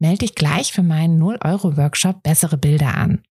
Melde 0.00 0.18
dich 0.18 0.34
gleich 0.34 0.72
für 0.72 0.82
meinen 0.82 1.22
0-Euro-Workshop 1.22 2.22
Bessere 2.22 2.56
Bilder 2.56 2.96
an. 2.96 3.22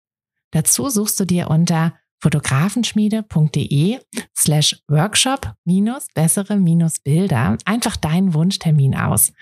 Dazu 0.52 0.90
suchst 0.90 1.20
du 1.20 1.26
dir 1.26 1.50
unter 1.50 1.94
fotografenschmiede.de 2.22 4.00
slash 4.38 4.82
workshop 4.88 5.54
minus 5.66 6.08
bessere 6.14 6.58
minus 6.58 7.00
Bilder 7.00 7.58
einfach 7.66 7.96
deinen 7.96 8.34
Wunschtermin 8.34 8.96
aus. 8.96 9.34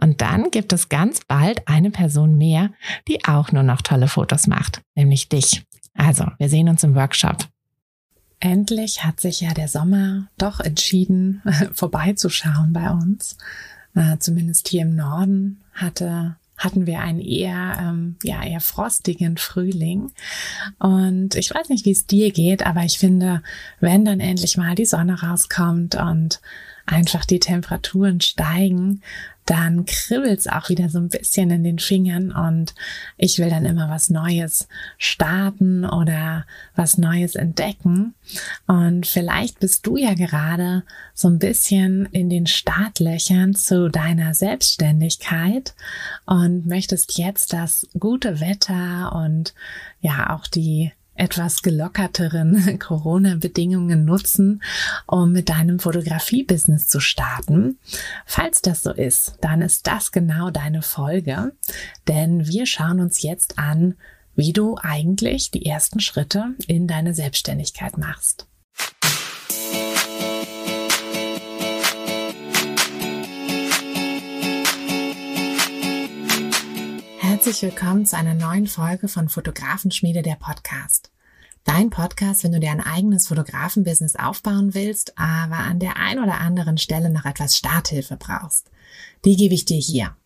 Und 0.00 0.20
dann 0.20 0.50
gibt 0.50 0.72
es 0.72 0.88
ganz 0.88 1.20
bald 1.26 1.66
eine 1.68 1.90
Person 1.90 2.36
mehr, 2.36 2.70
die 3.08 3.24
auch 3.24 3.52
nur 3.52 3.62
noch 3.62 3.82
tolle 3.82 4.08
Fotos 4.08 4.46
macht, 4.46 4.82
nämlich 4.94 5.28
dich. 5.28 5.64
Also, 5.94 6.26
wir 6.38 6.48
sehen 6.48 6.68
uns 6.68 6.82
im 6.82 6.94
Workshop. 6.96 7.46
Endlich 8.40 9.04
hat 9.04 9.20
sich 9.20 9.40
ja 9.40 9.54
der 9.54 9.68
Sommer 9.68 10.28
doch 10.36 10.60
entschieden, 10.60 11.40
vorbeizuschauen 11.72 12.72
bei 12.72 12.90
uns. 12.90 13.38
Äh, 13.94 14.18
zumindest 14.18 14.68
hier 14.68 14.82
im 14.82 14.96
Norden 14.96 15.62
hatte 15.72 16.36
hatten 16.56 16.86
wir 16.86 17.00
einen 17.00 17.20
eher, 17.20 17.78
ähm, 17.80 18.16
ja, 18.22 18.42
eher 18.42 18.60
frostigen 18.60 19.36
Frühling. 19.36 20.12
Und 20.78 21.34
ich 21.34 21.52
weiß 21.52 21.68
nicht, 21.68 21.84
wie 21.84 21.92
es 21.92 22.06
dir 22.06 22.30
geht, 22.30 22.64
aber 22.64 22.82
ich 22.84 22.98
finde, 22.98 23.42
wenn 23.80 24.04
dann 24.04 24.20
endlich 24.20 24.56
mal 24.56 24.74
die 24.74 24.86
Sonne 24.86 25.20
rauskommt 25.20 25.96
und 25.96 26.40
einfach 26.86 27.24
die 27.24 27.40
Temperaturen 27.40 28.20
steigen, 28.20 29.02
dann 29.46 29.84
kribbelt's 29.84 30.46
auch 30.46 30.68
wieder 30.68 30.88
so 30.88 30.98
ein 30.98 31.08
bisschen 31.08 31.50
in 31.50 31.64
den 31.64 31.78
Fingern 31.78 32.32
und 32.32 32.74
ich 33.16 33.38
will 33.38 33.50
dann 33.50 33.66
immer 33.66 33.90
was 33.90 34.08
Neues 34.08 34.68
starten 34.96 35.84
oder 35.84 36.46
was 36.74 36.96
Neues 36.96 37.34
entdecken. 37.34 38.14
Und 38.66 39.06
vielleicht 39.06 39.60
bist 39.60 39.86
du 39.86 39.96
ja 39.96 40.14
gerade 40.14 40.82
so 41.12 41.28
ein 41.28 41.38
bisschen 41.38 42.06
in 42.06 42.30
den 42.30 42.46
Startlöchern 42.46 43.54
zu 43.54 43.90
deiner 43.90 44.34
Selbstständigkeit 44.34 45.74
und 46.24 46.66
möchtest 46.66 47.18
jetzt 47.18 47.52
das 47.52 47.86
gute 47.98 48.40
Wetter 48.40 49.14
und 49.14 49.54
ja 50.00 50.34
auch 50.34 50.46
die 50.46 50.92
etwas 51.14 51.62
gelockerteren 51.62 52.78
Corona-Bedingungen 52.78 54.04
nutzen, 54.04 54.62
um 55.06 55.32
mit 55.32 55.48
deinem 55.48 55.78
Fotografie-Business 55.78 56.88
zu 56.88 57.00
starten. 57.00 57.78
Falls 58.26 58.62
das 58.62 58.82
so 58.82 58.90
ist, 58.90 59.36
dann 59.40 59.62
ist 59.62 59.86
das 59.86 60.12
genau 60.12 60.50
deine 60.50 60.82
Folge, 60.82 61.52
denn 62.08 62.46
wir 62.46 62.66
schauen 62.66 63.00
uns 63.00 63.22
jetzt 63.22 63.58
an, 63.58 63.94
wie 64.36 64.52
du 64.52 64.76
eigentlich 64.80 65.50
die 65.50 65.66
ersten 65.66 66.00
Schritte 66.00 66.54
in 66.66 66.88
deine 66.88 67.14
Selbstständigkeit 67.14 67.98
machst. 67.98 68.46
Herzlich 77.54 77.72
willkommen 77.72 78.04
zu 78.04 78.16
einer 78.16 78.34
neuen 78.34 78.66
Folge 78.66 79.06
von 79.06 79.28
Fotografenschmiede 79.28 80.22
der 80.22 80.34
Podcast. 80.34 81.12
Dein 81.62 81.88
Podcast, 81.88 82.42
wenn 82.42 82.50
du 82.50 82.58
dir 82.58 82.72
ein 82.72 82.80
eigenes 82.80 83.28
Fotografenbusiness 83.28 84.16
aufbauen 84.16 84.74
willst, 84.74 85.16
aber 85.16 85.58
an 85.58 85.78
der 85.78 85.96
ein 85.96 86.18
oder 86.18 86.40
anderen 86.40 86.78
Stelle 86.78 87.10
noch 87.10 87.24
etwas 87.24 87.56
Starthilfe 87.56 88.16
brauchst. 88.16 88.72
Die 89.24 89.36
gebe 89.36 89.54
ich 89.54 89.66
dir 89.66 89.78
hier. 89.78 90.16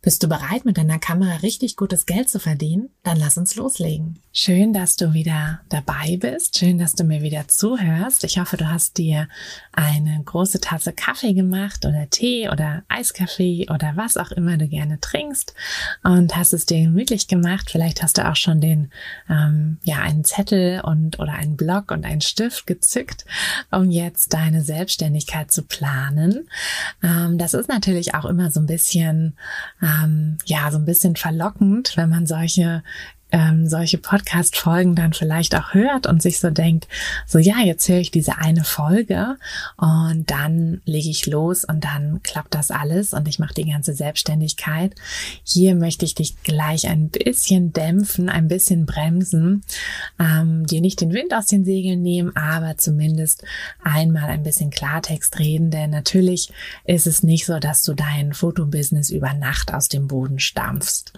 Bist 0.00 0.22
du 0.22 0.28
bereit, 0.28 0.64
mit 0.64 0.78
deiner 0.78 1.00
Kamera 1.00 1.36
richtig 1.38 1.74
gutes 1.74 2.06
Geld 2.06 2.30
zu 2.30 2.38
verdienen? 2.38 2.90
Dann 3.02 3.18
lass 3.18 3.36
uns 3.36 3.56
loslegen. 3.56 4.20
Schön, 4.32 4.72
dass 4.72 4.94
du 4.94 5.12
wieder 5.12 5.62
dabei 5.70 6.16
bist. 6.20 6.56
Schön, 6.56 6.78
dass 6.78 6.94
du 6.94 7.02
mir 7.02 7.22
wieder 7.22 7.48
zuhörst. 7.48 8.22
Ich 8.22 8.38
hoffe, 8.38 8.56
du 8.56 8.70
hast 8.70 8.96
dir 8.98 9.28
eine 9.72 10.22
große 10.24 10.60
Tasse 10.60 10.92
Kaffee 10.92 11.34
gemacht 11.34 11.84
oder 11.84 12.08
Tee 12.08 12.48
oder 12.48 12.84
Eiskaffee 12.86 13.66
oder 13.68 13.96
was 13.96 14.16
auch 14.16 14.30
immer 14.30 14.56
du 14.56 14.68
gerne 14.68 15.00
trinkst 15.00 15.54
und 16.04 16.36
hast 16.36 16.52
es 16.52 16.66
dir 16.66 16.80
gemütlich 16.80 17.26
gemacht. 17.26 17.68
Vielleicht 17.68 18.00
hast 18.00 18.18
du 18.18 18.28
auch 18.28 18.36
schon 18.36 18.60
den, 18.60 18.92
ähm, 19.28 19.78
ja, 19.82 19.96
einen 19.98 20.22
Zettel 20.22 20.80
und 20.82 21.18
oder 21.18 21.32
einen 21.32 21.56
Block 21.56 21.90
und 21.90 22.04
einen 22.04 22.20
Stift 22.20 22.68
gezückt, 22.68 23.24
um 23.72 23.90
jetzt 23.90 24.32
deine 24.32 24.62
Selbstständigkeit 24.62 25.50
zu 25.50 25.64
planen. 25.64 26.48
Ähm, 27.02 27.38
das 27.38 27.54
ist 27.54 27.68
natürlich 27.68 28.14
auch 28.14 28.26
immer 28.26 28.52
so 28.52 28.60
ein 28.60 28.66
bisschen, 28.66 29.36
ähm, 29.88 30.38
ja, 30.44 30.70
so 30.70 30.78
ein 30.78 30.84
bisschen 30.84 31.16
verlockend, 31.16 31.96
wenn 31.96 32.10
man 32.10 32.26
solche 32.26 32.82
ähm, 33.30 33.66
solche 33.66 33.98
Podcast-Folgen 33.98 34.94
dann 34.94 35.12
vielleicht 35.12 35.54
auch 35.54 35.74
hört 35.74 36.06
und 36.06 36.22
sich 36.22 36.40
so 36.40 36.50
denkt, 36.50 36.88
so 37.26 37.38
ja, 37.38 37.58
jetzt 37.60 37.88
höre 37.88 37.98
ich 37.98 38.10
diese 38.10 38.38
eine 38.38 38.64
Folge 38.64 39.36
und 39.76 40.30
dann 40.30 40.80
lege 40.84 41.10
ich 41.10 41.26
los 41.26 41.64
und 41.64 41.84
dann 41.84 42.20
klappt 42.22 42.54
das 42.54 42.70
alles 42.70 43.12
und 43.12 43.28
ich 43.28 43.38
mache 43.38 43.54
die 43.54 43.68
ganze 43.70 43.94
Selbstständigkeit. 43.94 44.94
Hier 45.44 45.74
möchte 45.74 46.04
ich 46.04 46.14
dich 46.14 46.42
gleich 46.42 46.88
ein 46.88 47.10
bisschen 47.10 47.72
dämpfen, 47.72 48.28
ein 48.28 48.48
bisschen 48.48 48.86
bremsen, 48.86 49.62
ähm, 50.18 50.66
dir 50.66 50.80
nicht 50.80 51.00
den 51.00 51.12
Wind 51.12 51.34
aus 51.34 51.46
den 51.46 51.64
Segeln 51.64 52.02
nehmen, 52.02 52.34
aber 52.36 52.78
zumindest 52.78 53.44
einmal 53.82 54.30
ein 54.30 54.42
bisschen 54.42 54.70
Klartext 54.70 55.38
reden, 55.38 55.70
denn 55.70 55.90
natürlich 55.90 56.50
ist 56.84 57.06
es 57.06 57.22
nicht 57.22 57.44
so, 57.44 57.58
dass 57.58 57.82
du 57.82 57.94
dein 57.94 58.32
Fotobusiness 58.32 59.10
über 59.10 59.34
Nacht 59.34 59.74
aus 59.74 59.88
dem 59.88 60.08
Boden 60.08 60.38
stampfst. 60.38 61.12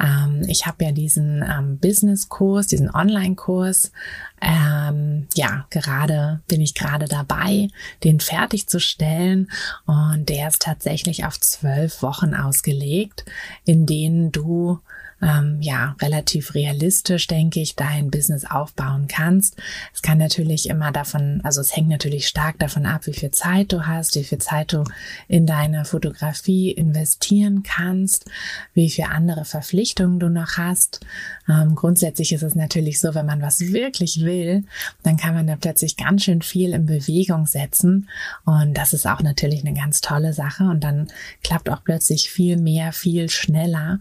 Ähm, 0.00 0.42
ich 0.46 0.66
habe 0.66 0.84
ja 0.84 0.92
diesen 0.92 1.42
ähm, 1.50 1.78
Business-Kurs, 1.78 2.68
diesen 2.68 2.90
Online-Kurs. 2.90 3.92
Ähm, 4.40 5.26
ja, 5.34 5.66
gerade 5.70 6.40
bin 6.48 6.60
ich 6.60 6.74
gerade 6.74 7.06
dabei, 7.06 7.68
den 8.04 8.20
fertigzustellen 8.20 9.50
und 9.84 10.28
der 10.28 10.48
ist 10.48 10.62
tatsächlich 10.62 11.26
auf 11.26 11.38
zwölf 11.38 12.02
Wochen 12.02 12.34
ausgelegt, 12.34 13.24
in 13.64 13.84
denen 13.84 14.32
du 14.32 14.80
ähm, 15.22 15.58
ja 15.60 15.96
relativ 16.00 16.54
realistisch, 16.54 17.26
denke 17.26 17.60
ich, 17.60 17.76
dein 17.76 18.10
Business 18.10 18.44
aufbauen 18.44 19.06
kannst. 19.08 19.56
Es 19.94 20.02
kann 20.02 20.18
natürlich 20.18 20.68
immer 20.68 20.92
davon, 20.92 21.40
also 21.44 21.60
es 21.60 21.76
hängt 21.76 21.88
natürlich 21.88 22.26
stark 22.26 22.58
davon 22.58 22.86
ab, 22.86 23.06
wie 23.06 23.12
viel 23.12 23.30
Zeit 23.30 23.72
du 23.72 23.86
hast, 23.86 24.16
wie 24.16 24.24
viel 24.24 24.38
Zeit 24.38 24.72
du 24.72 24.84
in 25.28 25.46
deine 25.46 25.84
Fotografie 25.84 26.70
investieren 26.70 27.62
kannst, 27.62 28.26
wie 28.74 28.90
viel 28.90 29.04
andere 29.04 29.44
Verpflichtungen 29.44 30.20
du 30.20 30.28
noch 30.28 30.56
hast. 30.56 31.00
Ähm, 31.48 31.74
grundsätzlich 31.74 32.32
ist 32.32 32.42
es 32.42 32.54
natürlich 32.54 33.00
so, 33.00 33.14
wenn 33.14 33.26
man 33.26 33.42
was 33.42 33.60
wirklich 33.60 34.20
will, 34.20 34.64
dann 35.02 35.16
kann 35.16 35.34
man 35.34 35.46
da 35.46 35.56
plötzlich 35.56 35.96
ganz 35.96 36.24
schön 36.24 36.42
viel 36.42 36.72
in 36.72 36.86
Bewegung 36.86 37.46
setzen 37.46 38.08
und 38.44 38.74
das 38.74 38.92
ist 38.92 39.06
auch 39.06 39.20
natürlich 39.20 39.64
eine 39.64 39.74
ganz 39.74 40.00
tolle 40.00 40.32
Sache 40.32 40.64
und 40.64 40.82
dann 40.82 41.08
klappt 41.42 41.68
auch 41.68 41.84
plötzlich 41.84 42.30
viel 42.30 42.56
mehr, 42.56 42.92
viel 42.92 43.28
schneller. 43.28 43.98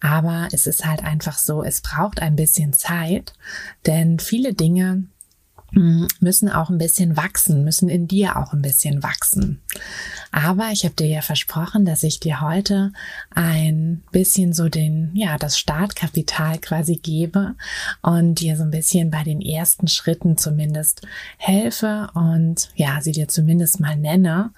Aber 0.00 0.48
es 0.50 0.61
ist 0.66 0.84
halt 0.84 1.02
einfach 1.02 1.38
so, 1.38 1.62
es 1.62 1.80
braucht 1.80 2.20
ein 2.20 2.36
bisschen 2.36 2.72
Zeit, 2.72 3.34
denn 3.86 4.18
viele 4.18 4.54
Dinge 4.54 5.04
müssen 5.72 6.50
auch 6.50 6.68
ein 6.68 6.78
bisschen 6.78 7.16
wachsen, 7.16 7.64
müssen 7.64 7.88
in 7.88 8.06
dir 8.06 8.36
auch 8.36 8.52
ein 8.52 8.60
bisschen 8.60 9.02
wachsen. 9.02 9.60
Aber 10.30 10.68
ich 10.70 10.84
habe 10.84 10.94
dir 10.94 11.06
ja 11.06 11.22
versprochen, 11.22 11.84
dass 11.86 12.02
ich 12.02 12.20
dir 12.20 12.42
heute 12.42 12.92
ein 13.30 14.02
bisschen 14.12 14.52
so 14.52 14.68
den, 14.68 15.10
ja, 15.14 15.38
das 15.38 15.58
Startkapital 15.58 16.58
quasi 16.58 16.96
gebe 16.96 17.54
und 18.02 18.40
dir 18.40 18.56
so 18.56 18.64
ein 18.64 18.70
bisschen 18.70 19.10
bei 19.10 19.24
den 19.24 19.40
ersten 19.40 19.88
Schritten 19.88 20.36
zumindest 20.36 21.06
helfe 21.38 22.08
und 22.14 22.68
ja, 22.74 23.00
sie 23.00 23.12
dir 23.12 23.28
zumindest 23.28 23.80
mal 23.80 23.96
nenne 23.96 24.50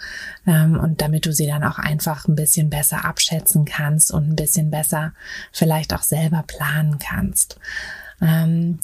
ähm, 0.47 0.79
und 0.79 1.01
damit 1.01 1.27
du 1.27 1.33
sie 1.33 1.47
dann 1.47 1.63
auch 1.63 1.79
einfach 1.79 2.27
ein 2.27 2.35
bisschen 2.35 2.71
besser 2.71 3.05
abschätzen 3.05 3.65
kannst 3.65 4.11
und 4.11 4.31
ein 4.31 4.37
bisschen 4.37 4.71
besser 4.71 5.13
vielleicht 5.53 5.95
auch 5.95 6.03
selber 6.03 6.43
planen 6.47 6.99
kannst. 6.99 7.59
Ähm, 8.21 8.81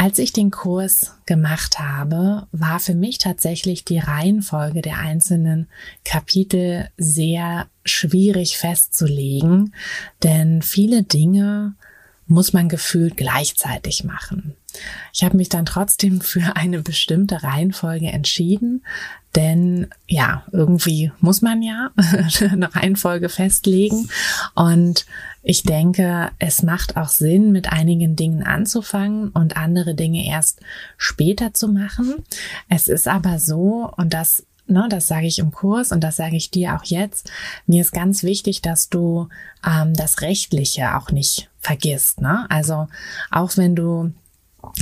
als 0.00 0.20
ich 0.20 0.32
den 0.32 0.52
Kurs 0.52 1.16
gemacht 1.26 1.80
habe, 1.80 2.46
war 2.52 2.78
für 2.78 2.94
mich 2.94 3.18
tatsächlich 3.18 3.84
die 3.84 3.98
Reihenfolge 3.98 4.80
der 4.80 4.98
einzelnen 4.98 5.66
Kapitel 6.04 6.88
sehr 6.96 7.66
schwierig 7.84 8.58
festzulegen, 8.58 9.74
denn 10.22 10.62
viele 10.62 11.02
Dinge 11.02 11.74
muss 12.28 12.52
man 12.52 12.68
gefühlt 12.68 13.16
gleichzeitig 13.16 14.04
machen. 14.04 14.54
ich 15.12 15.24
habe 15.24 15.36
mich 15.36 15.48
dann 15.48 15.66
trotzdem 15.66 16.20
für 16.20 16.54
eine 16.54 16.80
bestimmte 16.82 17.42
Reihenfolge 17.42 18.06
entschieden, 18.06 18.84
denn 19.36 19.88
ja, 20.06 20.44
irgendwie 20.52 21.12
muss 21.20 21.42
man 21.42 21.62
ja 21.62 21.90
eine 22.40 22.74
Reihenfolge 22.74 23.28
festlegen 23.28 24.08
und 24.54 25.06
ich 25.42 25.62
denke, 25.62 26.30
es 26.38 26.62
macht 26.62 26.96
auch 26.96 27.08
Sinn, 27.08 27.52
mit 27.52 27.72
einigen 27.72 28.16
Dingen 28.16 28.42
anzufangen 28.42 29.28
und 29.30 29.56
andere 29.56 29.94
Dinge 29.94 30.26
erst 30.26 30.60
später 30.96 31.54
zu 31.54 31.68
machen. 31.68 32.16
Es 32.68 32.88
ist 32.88 33.08
aber 33.08 33.38
so, 33.38 33.92
und 33.96 34.12
das 34.12 34.44
ne, 34.68 34.86
das 34.88 35.08
sage 35.08 35.26
ich 35.26 35.38
im 35.38 35.52
Kurs 35.52 35.92
und 35.92 36.02
das 36.04 36.16
sage 36.16 36.36
ich 36.36 36.50
dir 36.50 36.74
auch 36.74 36.84
jetzt, 36.84 37.30
mir 37.66 37.80
ist 37.80 37.92
ganz 37.92 38.22
wichtig, 38.22 38.62
dass 38.62 38.88
du 38.88 39.28
ähm, 39.66 39.94
das 39.94 40.20
Rechtliche 40.20 40.96
auch 40.96 41.10
nicht 41.10 41.48
vergisst. 41.60 42.20
Ne? 42.20 42.46
Also 42.50 42.88
auch 43.30 43.56
wenn 43.56 43.74
du 43.74 44.12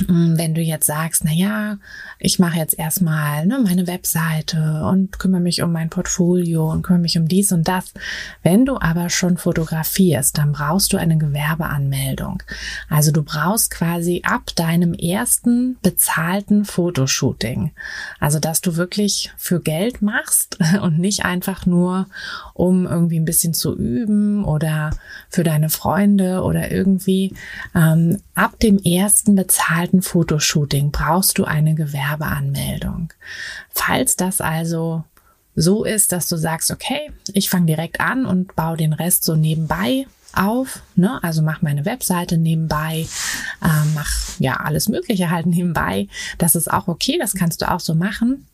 wenn 0.07 0.55
du 0.55 0.61
jetzt 0.61 0.87
sagst, 0.87 1.23
na 1.23 1.31
ja, 1.31 1.77
ich 2.19 2.39
mache 2.39 2.57
jetzt 2.57 2.77
erstmal 2.77 3.45
ne, 3.45 3.59
meine 3.63 3.85
Webseite 3.85 4.83
und 4.85 5.19
kümmere 5.19 5.41
mich 5.41 5.61
um 5.61 5.71
mein 5.71 5.89
Portfolio 5.89 6.71
und 6.71 6.81
kümmere 6.81 7.01
mich 7.01 7.17
um 7.17 7.27
dies 7.27 7.51
und 7.51 7.67
das. 7.67 7.93
Wenn 8.41 8.65
du 8.65 8.77
aber 8.79 9.09
schon 9.09 9.37
fotografierst, 9.37 10.37
dann 10.37 10.51
brauchst 10.51 10.93
du 10.93 10.97
eine 10.97 11.17
Gewerbeanmeldung. 11.17 12.41
Also 12.89 13.11
du 13.11 13.21
brauchst 13.21 13.69
quasi 13.69 14.23
ab 14.25 14.51
deinem 14.55 14.93
ersten 14.93 15.77
bezahlten 15.83 16.65
Fotoshooting. 16.65 17.71
Also 18.19 18.39
dass 18.39 18.61
du 18.61 18.77
wirklich 18.77 19.31
für 19.37 19.61
Geld 19.61 20.01
machst 20.01 20.57
und 20.81 20.97
nicht 20.97 21.23
einfach 21.23 21.67
nur, 21.67 22.07
um 22.55 22.87
irgendwie 22.87 23.19
ein 23.19 23.25
bisschen 23.25 23.53
zu 23.53 23.77
üben 23.77 24.43
oder 24.43 24.89
für 25.29 25.43
deine 25.43 25.69
Freunde 25.69 26.41
oder 26.41 26.71
irgendwie 26.71 27.35
ähm, 27.75 28.21
ab 28.33 28.59
dem 28.59 28.79
ersten 28.79 29.35
bezahlten 29.35 29.66
Fotoshooting 30.01 30.91
brauchst 30.91 31.37
du 31.37 31.45
eine 31.45 31.75
Gewerbeanmeldung. 31.75 33.13
Falls 33.69 34.15
das 34.15 34.41
also 34.41 35.03
so 35.55 35.83
ist, 35.83 36.11
dass 36.11 36.27
du 36.27 36.37
sagst, 36.37 36.71
okay, 36.71 37.11
ich 37.33 37.49
fange 37.49 37.65
direkt 37.65 37.99
an 37.99 38.25
und 38.25 38.55
baue 38.55 38.77
den 38.77 38.93
Rest 38.93 39.23
so 39.23 39.35
nebenbei 39.35 40.05
auf, 40.33 40.81
ne? 40.95 41.21
also 41.23 41.41
mach 41.41 41.61
meine 41.61 41.85
Webseite 41.85 42.37
nebenbei, 42.37 43.07
äh, 43.61 43.85
mach 43.95 44.09
ja 44.39 44.57
alles 44.57 44.87
Mögliche 44.87 45.31
halt 45.31 45.45
nebenbei. 45.47 46.07
Das 46.37 46.55
ist 46.55 46.71
auch 46.71 46.87
okay, 46.87 47.17
das 47.19 47.33
kannst 47.33 47.61
du 47.61 47.71
auch 47.71 47.79
so 47.79 47.95
machen. 47.95 48.45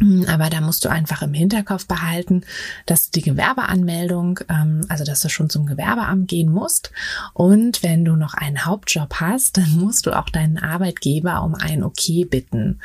Hm, 0.00 0.24
aber 0.28 0.48
da 0.48 0.60
musst 0.60 0.84
du 0.84 0.88
einfach 0.88 1.22
im 1.22 1.34
Hinterkopf 1.34 1.86
behalten, 1.86 2.42
dass 2.86 3.10
die 3.10 3.20
Gewerbeanmeldung, 3.20 4.40
ähm, 4.48 4.86
also 4.88 5.04
dass 5.04 5.20
du 5.20 5.28
schon 5.28 5.50
zum 5.50 5.66
Gewerbeamt 5.66 6.26
gehen 6.26 6.50
musst. 6.50 6.90
Und 7.34 7.82
wenn 7.82 8.04
du 8.04 8.16
noch 8.16 8.34
einen 8.34 8.64
Hauptjob 8.64 9.14
hast, 9.20 9.58
dann 9.58 9.78
musst 9.78 10.06
du 10.06 10.18
auch 10.18 10.30
deinen 10.30 10.58
Arbeitgeber 10.58 11.42
um 11.42 11.54
ein 11.54 11.82
Okay 11.82 12.24
bitten. 12.24 12.80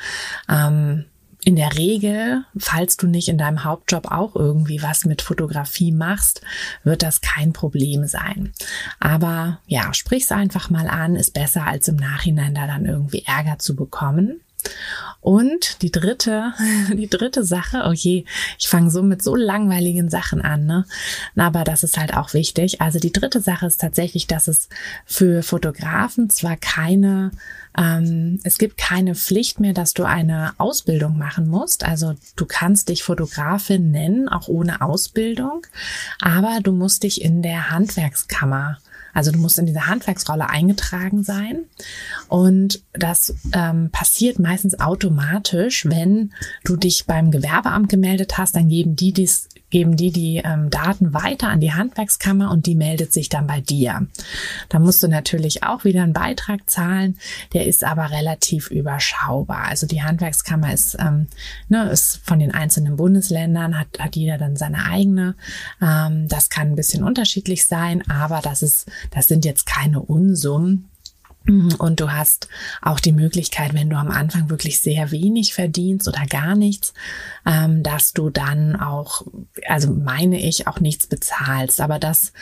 Ähm, 0.50 1.06
in 1.46 1.56
der 1.56 1.78
Regel, 1.78 2.44
falls 2.58 2.98
du 2.98 3.06
nicht 3.06 3.30
in 3.30 3.38
deinem 3.38 3.64
Hauptjob 3.64 4.12
auch 4.12 4.36
irgendwie 4.36 4.82
was 4.82 5.06
mit 5.06 5.22
Fotografie 5.22 5.92
machst, 5.92 6.42
wird 6.84 7.04
das 7.04 7.22
kein 7.22 7.54
Problem 7.54 8.08
sein. 8.08 8.52
Aber 9.00 9.60
ja, 9.68 9.94
sprich's 9.94 10.32
einfach 10.32 10.72
mal 10.72 10.88
an, 10.88 11.16
ist 11.16 11.36
besser 11.36 11.68
als 11.68 11.88
im 11.88 11.98
Nachhinein 11.98 12.56
da 12.56 12.66
dann 12.66 12.86
irgendwie 12.86 13.24
Ärger 13.28 13.60
zu 13.60 13.76
bekommen. 13.76 14.42
Und 15.22 15.82
die 15.82 15.92
dritte, 15.92 16.54
die 16.94 17.10
dritte 17.10 17.44
Sache, 17.44 17.84
oh 17.88 17.94
je, 17.94 18.26
ich 18.60 18.68
fange 18.68 18.92
so 18.92 19.02
mit 19.02 19.24
so 19.24 19.36
langweiligen 19.36 20.10
Sachen 20.10 20.42
an, 20.42 20.66
ne? 20.66 20.86
Aber 21.36 21.64
das 21.64 21.84
ist 21.84 21.98
halt 21.98 22.16
auch 22.16 22.34
wichtig. 22.34 22.80
Also 22.80 23.00
die 23.00 23.12
dritte 23.12 23.42
Sache 23.42 23.66
ist 23.66 23.82
tatsächlich, 23.82 24.28
dass 24.28 24.48
es 24.48 24.70
für 25.06 25.42
Fotografen 25.42 26.30
zwar 26.30 26.58
keine 26.58 27.32
ähm, 27.78 28.40
es 28.44 28.58
gibt 28.58 28.78
keine 28.78 29.16
Pflicht 29.16 29.60
mehr, 29.60 29.74
dass 29.74 29.94
du 29.94 30.04
eine 30.04 30.54
Ausbildung 30.58 31.18
machen 31.18 31.48
musst. 31.48 31.84
Also 31.84 32.16
du 32.36 32.46
kannst 32.46 32.90
dich 32.90 33.04
Fotografin 33.04 33.92
nennen, 33.92 34.30
auch 34.30 34.48
ohne 34.48 34.82
Ausbildung, 34.82 35.66
aber 36.22 36.60
du 36.62 36.72
musst 36.72 37.04
dich 37.04 37.22
in 37.22 37.42
der 37.42 37.72
Handwerkskammer 37.72 38.78
also 39.16 39.32
du 39.32 39.40
musst 39.40 39.58
in 39.58 39.66
diese 39.66 39.88
Handwerksrolle 39.88 40.50
eingetragen 40.50 41.24
sein. 41.24 41.66
Und 42.28 42.84
das 42.94 43.34
ähm, 43.54 43.90
passiert 43.92 44.40
meistens 44.40 44.80
automatisch, 44.80 45.86
wenn 45.86 46.34
du 46.66 46.76
dich 46.76 47.06
beim 47.06 47.32
Gewerbeamt 47.32 47.90
gemeldet 47.90 48.38
hast, 48.38 48.56
dann 48.56 48.68
geben 48.68 48.96
die 48.96 49.14
dies 49.14 49.48
geben 49.76 49.98
die 49.98 50.12
die 50.12 50.38
ähm, 50.38 50.70
Daten 50.70 51.14
weiter 51.14 51.50
an 51.50 51.60
die 51.60 51.74
Handwerkskammer 51.74 52.50
und 52.50 52.66
die 52.66 52.76
meldet 52.76 53.12
sich 53.12 53.28
dann 53.28 53.46
bei 53.46 53.60
dir. 53.60 54.08
Da 54.70 54.80
musst 54.80 55.04
du 55.04 55.10
natürlich 55.10 55.64
auch 55.64 55.84
wieder 55.84 56.04
einen 56.04 56.14
Beitrag 56.14 56.70
zahlen, 56.70 57.18
der 57.52 57.66
ist 57.66 57.84
aber 57.84 58.12
relativ 58.12 58.70
überschaubar. 58.72 59.66
Also 59.66 59.86
die 59.86 60.02
Handwerkskammer 60.02 60.72
ist, 60.72 60.96
ähm, 61.00 61.28
ne, 61.68 61.90
ist 61.90 62.22
von 62.24 62.40
den 62.40 62.54
einzelnen 62.54 62.96
Bundesländern, 62.96 63.78
hat, 63.78 63.88
hat 64.00 64.16
jeder 64.16 64.38
dann 64.38 64.56
seine 64.56 64.86
eigene. 64.86 65.36
Ähm, 65.82 66.30
das 66.30 66.50
kann 66.50 66.70
ein 66.70 66.76
bisschen 66.76 67.04
unterschiedlich 67.04 67.66
sein, 67.66 68.02
aber 68.10 68.40
das 68.42 68.64
ist, 68.64 68.86
das 69.12 69.28
sind 69.28 69.46
jetzt 69.46 69.66
keine 69.66 70.02
Unsummen. 70.02 70.90
Und 71.78 72.00
du 72.00 72.12
hast 72.12 72.48
auch 72.82 73.00
die 73.00 73.12
Möglichkeit, 73.12 73.76
wenn 73.76 73.90
du 73.90 73.98
am 73.98 74.10
Anfang 74.10 74.50
wirklich 74.50 74.80
sehr 74.80 75.12
wenig 75.12 75.54
verdienst 75.54 76.08
oder 76.08 76.26
gar 76.26 76.56
nichts, 76.56 76.94
ähm, 77.46 77.84
dass 77.84 78.14
du 78.14 78.32
dann 78.32 78.76
auch, 78.76 79.22
also 79.68 79.92
meine 79.92 80.42
ich, 80.42 80.68
auch 80.68 80.80
nichts 80.80 81.06
bezahlst. 81.06 81.82
Aber 81.82 82.00
das, 82.00 82.34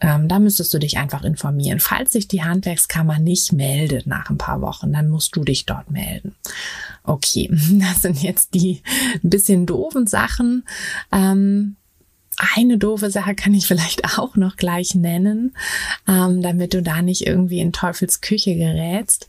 ähm, 0.00 0.28
da 0.28 0.38
müsstest 0.38 0.74
du 0.74 0.78
dich 0.78 0.98
einfach 0.98 1.24
informieren. 1.24 1.80
Falls 1.80 2.12
sich 2.12 2.28
die 2.28 2.42
Handwerkskammer 2.42 3.18
nicht 3.18 3.54
meldet 3.54 4.06
nach 4.06 4.28
ein 4.28 4.38
paar 4.38 4.60
Wochen, 4.60 4.92
dann 4.92 5.08
musst 5.08 5.34
du 5.36 5.42
dich 5.42 5.64
dort 5.64 5.90
melden. 5.90 6.34
Okay, 7.02 7.48
das 7.72 8.02
sind 8.02 8.22
jetzt 8.22 8.52
die 8.52 8.82
ein 9.24 9.30
bisschen 9.30 9.64
doofen 9.64 10.06
Sachen. 10.06 10.64
Ähm, 11.12 11.76
eine 12.56 12.78
doofe 12.78 13.10
Sache 13.10 13.34
kann 13.34 13.54
ich 13.54 13.66
vielleicht 13.66 14.04
auch 14.18 14.36
noch 14.36 14.56
gleich 14.56 14.94
nennen, 14.94 15.54
ähm, 16.08 16.42
damit 16.42 16.74
du 16.74 16.82
da 16.82 17.02
nicht 17.02 17.26
irgendwie 17.26 17.60
in 17.60 17.72
Teufels 17.72 18.20
Küche 18.20 18.56
gerätst. 18.56 19.26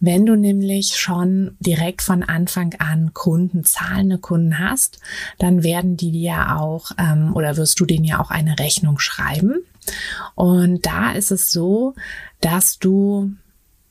Wenn 0.00 0.26
du 0.26 0.34
nämlich 0.34 0.96
schon 0.96 1.56
direkt 1.60 2.02
von 2.02 2.22
Anfang 2.22 2.74
an 2.78 3.14
Kunden, 3.14 3.64
zahlende 3.64 4.18
Kunden 4.18 4.58
hast, 4.58 4.98
dann 5.38 5.62
werden 5.62 5.96
die 5.96 6.10
dir 6.10 6.56
auch 6.56 6.90
ähm, 6.98 7.34
oder 7.36 7.56
wirst 7.56 7.78
du 7.78 7.86
denen 7.86 8.04
ja 8.04 8.20
auch 8.20 8.30
eine 8.30 8.58
Rechnung 8.58 8.98
schreiben. 8.98 9.56
Und 10.34 10.86
da 10.86 11.12
ist 11.12 11.30
es 11.30 11.52
so, 11.52 11.94
dass 12.40 12.78
du 12.78 13.32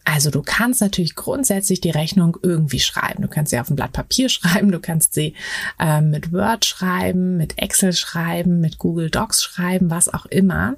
also 0.03 0.29
du 0.31 0.41
kannst 0.41 0.81
natürlich 0.81 1.15
grundsätzlich 1.15 1.81
die 1.81 1.89
Rechnung 1.89 2.37
irgendwie 2.41 2.79
schreiben. 2.79 3.21
Du 3.21 3.27
kannst 3.27 3.51
sie 3.51 3.59
auf 3.59 3.69
ein 3.69 3.75
Blatt 3.75 3.93
Papier 3.93 4.29
schreiben, 4.29 4.71
du 4.71 4.79
kannst 4.79 5.13
sie 5.13 5.35
äh, 5.79 6.01
mit 6.01 6.31
Word 6.33 6.65
schreiben, 6.65 7.37
mit 7.37 7.57
Excel 7.57 7.93
schreiben, 7.93 8.59
mit 8.59 8.77
Google 8.79 9.09
Docs 9.09 9.43
schreiben, 9.43 9.89
was 9.89 10.13
auch 10.13 10.25
immer. 10.25 10.75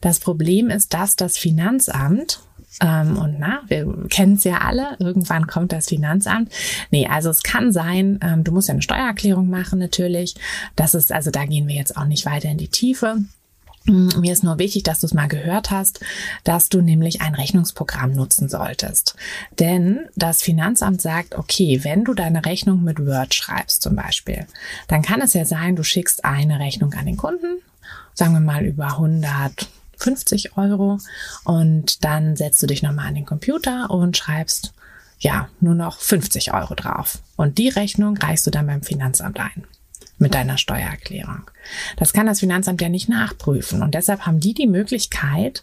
Das 0.00 0.20
Problem 0.20 0.70
ist, 0.70 0.94
dass 0.94 1.16
das 1.16 1.38
Finanzamt 1.38 2.40
ähm, 2.80 3.18
und 3.18 3.38
na, 3.38 3.62
wir 3.68 3.86
kennen 4.08 4.34
es 4.34 4.44
ja 4.44 4.58
alle, 4.58 4.96
irgendwann 4.98 5.46
kommt 5.46 5.72
das 5.72 5.88
Finanzamt. 5.88 6.50
Nee, 6.90 7.06
also 7.06 7.28
es 7.28 7.42
kann 7.42 7.72
sein, 7.72 8.18
ähm, 8.22 8.44
du 8.44 8.52
musst 8.52 8.68
ja 8.68 8.72
eine 8.72 8.82
Steuererklärung 8.82 9.50
machen 9.50 9.78
natürlich. 9.78 10.34
Das 10.74 10.94
ist, 10.94 11.12
also 11.12 11.30
da 11.30 11.44
gehen 11.44 11.68
wir 11.68 11.74
jetzt 11.74 11.96
auch 11.96 12.06
nicht 12.06 12.24
weiter 12.24 12.48
in 12.48 12.58
die 12.58 12.68
Tiefe. 12.68 13.18
Mm, 13.84 14.08
mir 14.20 14.32
ist 14.32 14.44
nur 14.44 14.58
wichtig, 14.58 14.84
dass 14.84 15.00
du 15.00 15.06
es 15.06 15.14
mal 15.14 15.28
gehört 15.28 15.70
hast, 15.70 16.00
dass 16.44 16.68
du 16.68 16.80
nämlich 16.80 17.20
ein 17.20 17.34
Rechnungsprogramm 17.34 18.12
nutzen 18.12 18.48
solltest. 18.48 19.16
Denn 19.58 20.00
das 20.14 20.42
Finanzamt 20.42 21.00
sagt, 21.00 21.34
okay, 21.34 21.80
wenn 21.82 22.04
du 22.04 22.14
deine 22.14 22.44
Rechnung 22.44 22.82
mit 22.82 23.04
Word 23.04 23.34
schreibst 23.34 23.82
zum 23.82 23.96
Beispiel, 23.96 24.46
dann 24.88 25.02
kann 25.02 25.20
es 25.20 25.34
ja 25.34 25.44
sein, 25.44 25.76
du 25.76 25.82
schickst 25.82 26.24
eine 26.24 26.58
Rechnung 26.58 26.92
an 26.94 27.06
den 27.06 27.16
Kunden, 27.16 27.58
sagen 28.14 28.34
wir 28.34 28.40
mal 28.40 28.64
über 28.64 28.98
150 28.98 30.56
Euro 30.56 30.98
und 31.44 32.04
dann 32.04 32.36
setzt 32.36 32.62
du 32.62 32.66
dich 32.66 32.82
nochmal 32.82 33.08
an 33.08 33.14
den 33.14 33.26
Computer 33.26 33.90
und 33.90 34.16
schreibst 34.16 34.72
ja 35.18 35.48
nur 35.60 35.74
noch 35.74 35.98
50 35.98 36.52
Euro 36.52 36.74
drauf. 36.74 37.18
Und 37.36 37.58
die 37.58 37.68
Rechnung 37.68 38.16
reichst 38.16 38.46
du 38.46 38.50
dann 38.50 38.66
beim 38.66 38.82
Finanzamt 38.82 39.38
ein 39.38 39.64
mit 40.22 40.34
deiner 40.34 40.56
Steuererklärung. 40.56 41.50
Das 41.96 42.12
kann 42.12 42.26
das 42.26 42.40
Finanzamt 42.40 42.80
ja 42.80 42.88
nicht 42.88 43.08
nachprüfen. 43.08 43.82
Und 43.82 43.94
deshalb 43.94 44.24
haben 44.24 44.40
die 44.40 44.54
die 44.54 44.66
Möglichkeit, 44.66 45.62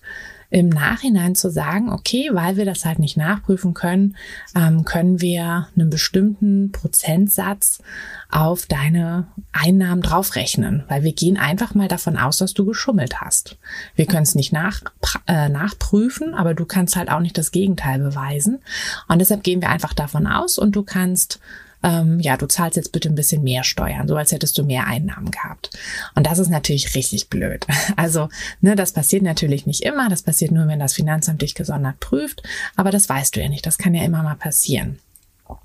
im 0.52 0.70
Nachhinein 0.70 1.36
zu 1.36 1.52
sagen, 1.52 1.92
okay, 1.92 2.30
weil 2.34 2.58
wir 2.58 2.66
das 2.66 2.84
halt 2.84 2.98
nicht 2.98 3.18
nachprüfen 3.18 3.76
können, 3.76 4.18
ähm, 4.56 4.84
können 4.84 5.22
wir 5.22 5.68
einen 5.76 5.92
bestimmten 5.92 6.72
Prozentsatz 6.72 7.84
auf 8.32 8.66
deine 8.66 9.28
Einnahmen 9.52 10.02
draufrechnen, 10.02 10.84
weil 10.88 11.04
wir 11.04 11.14
gehen 11.14 11.38
einfach 11.38 11.76
mal 11.76 11.88
davon 11.88 12.18
aus, 12.18 12.38
dass 12.38 12.56
du 12.56 12.66
geschummelt 12.66 13.22
hast. 13.22 13.60
Wir 13.96 14.08
können 14.08 14.24
es 14.24 14.34
nicht 14.34 14.52
nach, 14.52 14.82
äh, 15.28 15.50
nachprüfen, 15.50 16.34
aber 16.34 16.56
du 16.56 16.66
kannst 16.66 16.96
halt 16.96 17.12
auch 17.12 17.20
nicht 17.20 17.38
das 17.38 17.52
Gegenteil 17.52 18.00
beweisen. 18.00 18.60
Und 19.08 19.20
deshalb 19.20 19.44
gehen 19.44 19.62
wir 19.62 19.70
einfach 19.70 19.94
davon 19.94 20.26
aus 20.26 20.58
und 20.58 20.76
du 20.76 20.82
kannst 20.82 21.40
ähm, 21.84 22.20
ja, 22.20 22.38
du 22.38 22.48
zahlst 22.48 22.78
jetzt 22.78 22.92
bitte 22.92 23.10
ein 23.10 23.16
bisschen 23.16 23.44
mehr 23.44 23.64
Steuern, 23.64 24.08
so 24.08 24.16
als 24.16 24.32
hättest 24.32 24.58
du 24.58 24.64
mehr 24.64 24.88
Einnahmen 24.88 25.32
gehabt. 25.32 25.72
Und 26.16 26.26
das 26.26 26.40
ist 26.40 26.50
natürlich 26.50 26.96
richtig 26.96 27.30
blöd. 27.30 27.66
Also, 27.96 28.30
ne, 28.62 28.76
das 28.76 28.94
passiert 28.94 29.24
natürlich 29.24 29.66
nicht 29.66 29.84
immer, 29.84 30.10
das 30.10 30.22
passiert 30.22 30.52
nur, 30.52 30.68
wenn 30.68 30.80
das 30.80 30.94
Finanzamt 30.94 31.42
dich 31.42 31.56
gesondert 31.56 32.00
prüft, 32.00 32.44
aber 32.76 32.92
das 32.92 33.10
weißt 33.10 33.36
du 33.36 33.42
ja 33.42 33.50
nicht, 33.50 33.66
das 33.66 33.78
kann 33.78 33.94
ja 33.94 34.04
immer 34.04 34.24
mal 34.24 34.36
passieren. 34.36 35.00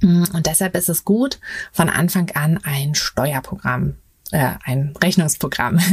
Und 0.01 0.47
deshalb 0.47 0.75
ist 0.75 0.89
es 0.89 1.05
gut, 1.05 1.39
von 1.71 1.91
Anfang 1.91 2.31
an 2.35 2.59
ein 2.63 2.95
Steuerprogramm 2.95 3.97
äh, 4.31 4.53
ein 4.65 4.95
Rechnungsprogramm. 5.03 5.79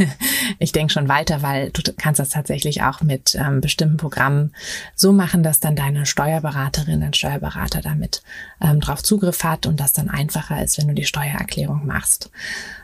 Ich 0.58 0.72
denke 0.72 0.92
schon 0.92 1.08
weiter, 1.08 1.42
weil 1.42 1.70
du 1.70 1.82
kannst 1.96 2.20
das 2.20 2.30
tatsächlich 2.30 2.82
auch 2.82 3.00
mit 3.00 3.34
ähm, 3.34 3.60
bestimmten 3.60 3.96
Programmen 3.96 4.52
so 4.94 5.12
machen, 5.12 5.42
dass 5.42 5.60
dann 5.60 5.76
deine 5.76 6.06
Steuerberaterin, 6.06 7.00
dein 7.00 7.14
Steuerberater 7.14 7.80
damit 7.80 8.22
ähm, 8.60 8.80
drauf 8.80 9.02
Zugriff 9.02 9.42
hat 9.44 9.66
und 9.66 9.80
das 9.80 9.92
dann 9.92 10.08
einfacher 10.08 10.62
ist, 10.62 10.78
wenn 10.78 10.88
du 10.88 10.94
die 10.94 11.04
Steuererklärung 11.04 11.86
machst. 11.86 12.30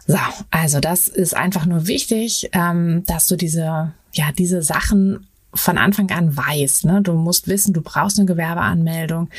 So, 0.06 0.18
also 0.50 0.80
das 0.80 1.08
ist 1.08 1.36
einfach 1.36 1.66
nur 1.66 1.86
wichtig, 1.86 2.50
ähm, 2.52 3.04
dass 3.06 3.26
du 3.26 3.36
diese 3.36 3.92
ja 4.12 4.32
diese 4.36 4.62
Sachen 4.62 5.27
von 5.54 5.78
Anfang 5.78 6.10
an 6.10 6.36
weiß. 6.36 6.84
Ne? 6.84 7.00
Du 7.02 7.14
musst 7.14 7.48
wissen, 7.48 7.72
du 7.72 7.80
brauchst 7.80 8.18
eine 8.18 8.26
Gewerbeanmeldung. 8.26 9.30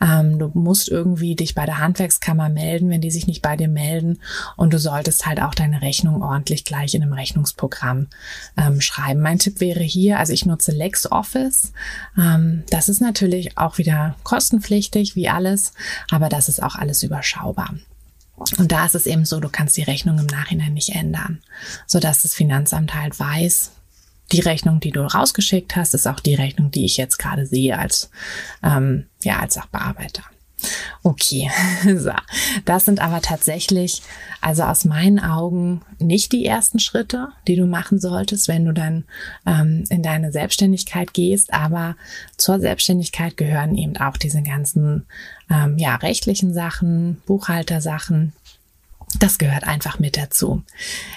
Ähm, 0.00 0.38
du 0.38 0.50
musst 0.54 0.88
irgendwie 0.88 1.34
dich 1.34 1.54
bei 1.54 1.64
der 1.64 1.78
Handwerkskammer 1.78 2.48
melden, 2.50 2.90
wenn 2.90 3.00
die 3.00 3.10
sich 3.10 3.26
nicht 3.26 3.40
bei 3.40 3.56
dir 3.56 3.68
melden. 3.68 4.20
Und 4.56 4.74
du 4.74 4.78
solltest 4.78 5.26
halt 5.26 5.40
auch 5.40 5.54
deine 5.54 5.80
Rechnung 5.80 6.22
ordentlich 6.22 6.64
gleich 6.64 6.94
in 6.94 7.02
einem 7.02 7.14
Rechnungsprogramm 7.14 8.08
ähm, 8.56 8.80
schreiben. 8.80 9.20
Mein 9.20 9.38
Tipp 9.38 9.60
wäre 9.60 9.82
hier, 9.82 10.18
also 10.18 10.32
ich 10.32 10.44
nutze 10.44 10.72
LexOffice. 10.72 11.72
Ähm, 12.18 12.64
das 12.70 12.88
ist 12.88 13.00
natürlich 13.00 13.56
auch 13.56 13.78
wieder 13.78 14.16
kostenpflichtig, 14.22 15.16
wie 15.16 15.28
alles, 15.28 15.72
aber 16.10 16.28
das 16.28 16.48
ist 16.48 16.62
auch 16.62 16.76
alles 16.76 17.02
überschaubar. 17.02 17.74
Und 18.58 18.72
da 18.72 18.84
ist 18.84 18.96
es 18.96 19.06
eben 19.06 19.24
so, 19.24 19.40
du 19.40 19.48
kannst 19.48 19.76
die 19.76 19.82
Rechnung 19.82 20.18
im 20.18 20.26
Nachhinein 20.26 20.74
nicht 20.74 20.90
ändern, 20.90 21.40
sodass 21.86 22.22
das 22.22 22.34
Finanzamt 22.34 22.94
halt 22.94 23.18
weiß, 23.18 23.70
die 24.34 24.40
Rechnung, 24.40 24.80
die 24.80 24.90
du 24.90 25.02
rausgeschickt 25.02 25.76
hast, 25.76 25.94
ist 25.94 26.06
auch 26.06 26.20
die 26.20 26.34
Rechnung, 26.34 26.70
die 26.70 26.84
ich 26.84 26.96
jetzt 26.96 27.18
gerade 27.18 27.46
sehe 27.46 27.78
als, 27.78 28.10
ähm, 28.62 29.06
ja, 29.22 29.38
als 29.38 29.54
Sachbearbeiter. 29.54 30.24
Okay, 31.02 31.50
so. 31.96 32.12
das 32.64 32.84
sind 32.86 33.00
aber 33.00 33.20
tatsächlich, 33.20 34.02
also 34.40 34.62
aus 34.62 34.84
meinen 34.84 35.18
Augen, 35.20 35.82
nicht 35.98 36.32
die 36.32 36.46
ersten 36.46 36.78
Schritte, 36.78 37.28
die 37.46 37.56
du 37.56 37.66
machen 37.66 37.98
solltest, 37.98 38.48
wenn 38.48 38.64
du 38.64 38.72
dann 38.72 39.04
ähm, 39.46 39.84
in 39.90 40.02
deine 40.02 40.32
Selbstständigkeit 40.32 41.12
gehst. 41.12 41.52
Aber 41.52 41.96
zur 42.36 42.60
Selbstständigkeit 42.60 43.36
gehören 43.36 43.76
eben 43.76 43.96
auch 43.98 44.16
diese 44.16 44.42
ganzen 44.42 45.06
ähm, 45.50 45.76
ja, 45.78 45.96
rechtlichen 45.96 46.54
Sachen, 46.54 47.20
Buchhaltersachen, 47.26 48.32
das 49.18 49.38
gehört 49.38 49.64
einfach 49.64 49.98
mit 49.98 50.16
dazu. 50.16 50.62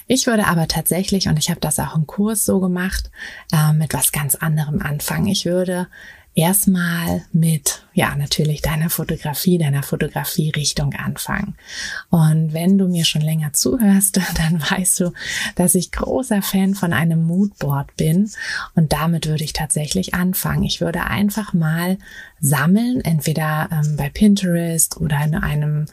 Ich 0.07 0.27
würde 0.27 0.47
aber 0.47 0.67
tatsächlich, 0.67 1.27
und 1.27 1.37
ich 1.37 1.49
habe 1.49 1.59
das 1.59 1.79
auch 1.79 1.95
im 1.95 2.07
Kurs 2.07 2.45
so 2.45 2.59
gemacht, 2.59 3.09
äh, 3.51 3.73
mit 3.73 3.93
was 3.93 4.11
ganz 4.11 4.35
anderem 4.35 4.81
anfangen. 4.81 5.27
Ich 5.27 5.45
würde 5.45 5.87
erstmal 6.37 7.23
mit, 7.33 7.83
ja, 7.93 8.15
natürlich 8.15 8.61
deiner 8.61 8.91
Fotografie, 8.91 9.57
deiner 9.57 9.81
Fotografie-Richtung 9.81 10.93
anfangen. 10.93 11.55
Und 12.11 12.53
wenn 12.53 12.77
du 12.77 12.87
mir 12.87 13.05
schon 13.05 13.23
länger 13.23 13.53
zuhörst, 13.53 14.17
dann 14.35 14.61
weißt 14.61 14.99
du, 14.99 15.13
dass 15.55 15.73
ich 15.73 15.91
großer 15.91 16.43
Fan 16.43 16.75
von 16.75 16.93
einem 16.93 17.25
Moodboard 17.25 17.95
bin. 17.97 18.29
Und 18.75 18.93
damit 18.93 19.27
würde 19.27 19.43
ich 19.43 19.53
tatsächlich 19.53 20.13
anfangen. 20.13 20.63
Ich 20.63 20.79
würde 20.79 21.05
einfach 21.05 21.53
mal 21.53 21.97
sammeln, 22.39 23.01
entweder 23.01 23.69
ähm, 23.71 23.97
bei 23.97 24.09
Pinterest 24.09 24.97
oder 25.01 25.19
in 25.23 25.33
einem 25.33 25.87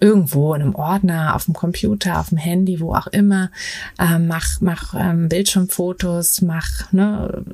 irgendwo 0.00 0.54
in 0.54 0.62
einem 0.62 0.74
Ordner, 0.74 1.34
auf 1.34 1.44
dem 1.44 1.54
Computer, 1.54 2.20
auf 2.20 2.28
dem 2.30 2.38
Handy, 2.38 2.80
wo 2.80 2.94
auch 2.94 3.06
immer, 3.08 3.50
ähm, 3.98 4.26
mach, 4.26 4.60
mach 4.60 4.94
ähm, 4.94 5.28
Bildschirmfotos, 5.28 6.42
mach, 6.42 6.92
ne, 6.92 7.44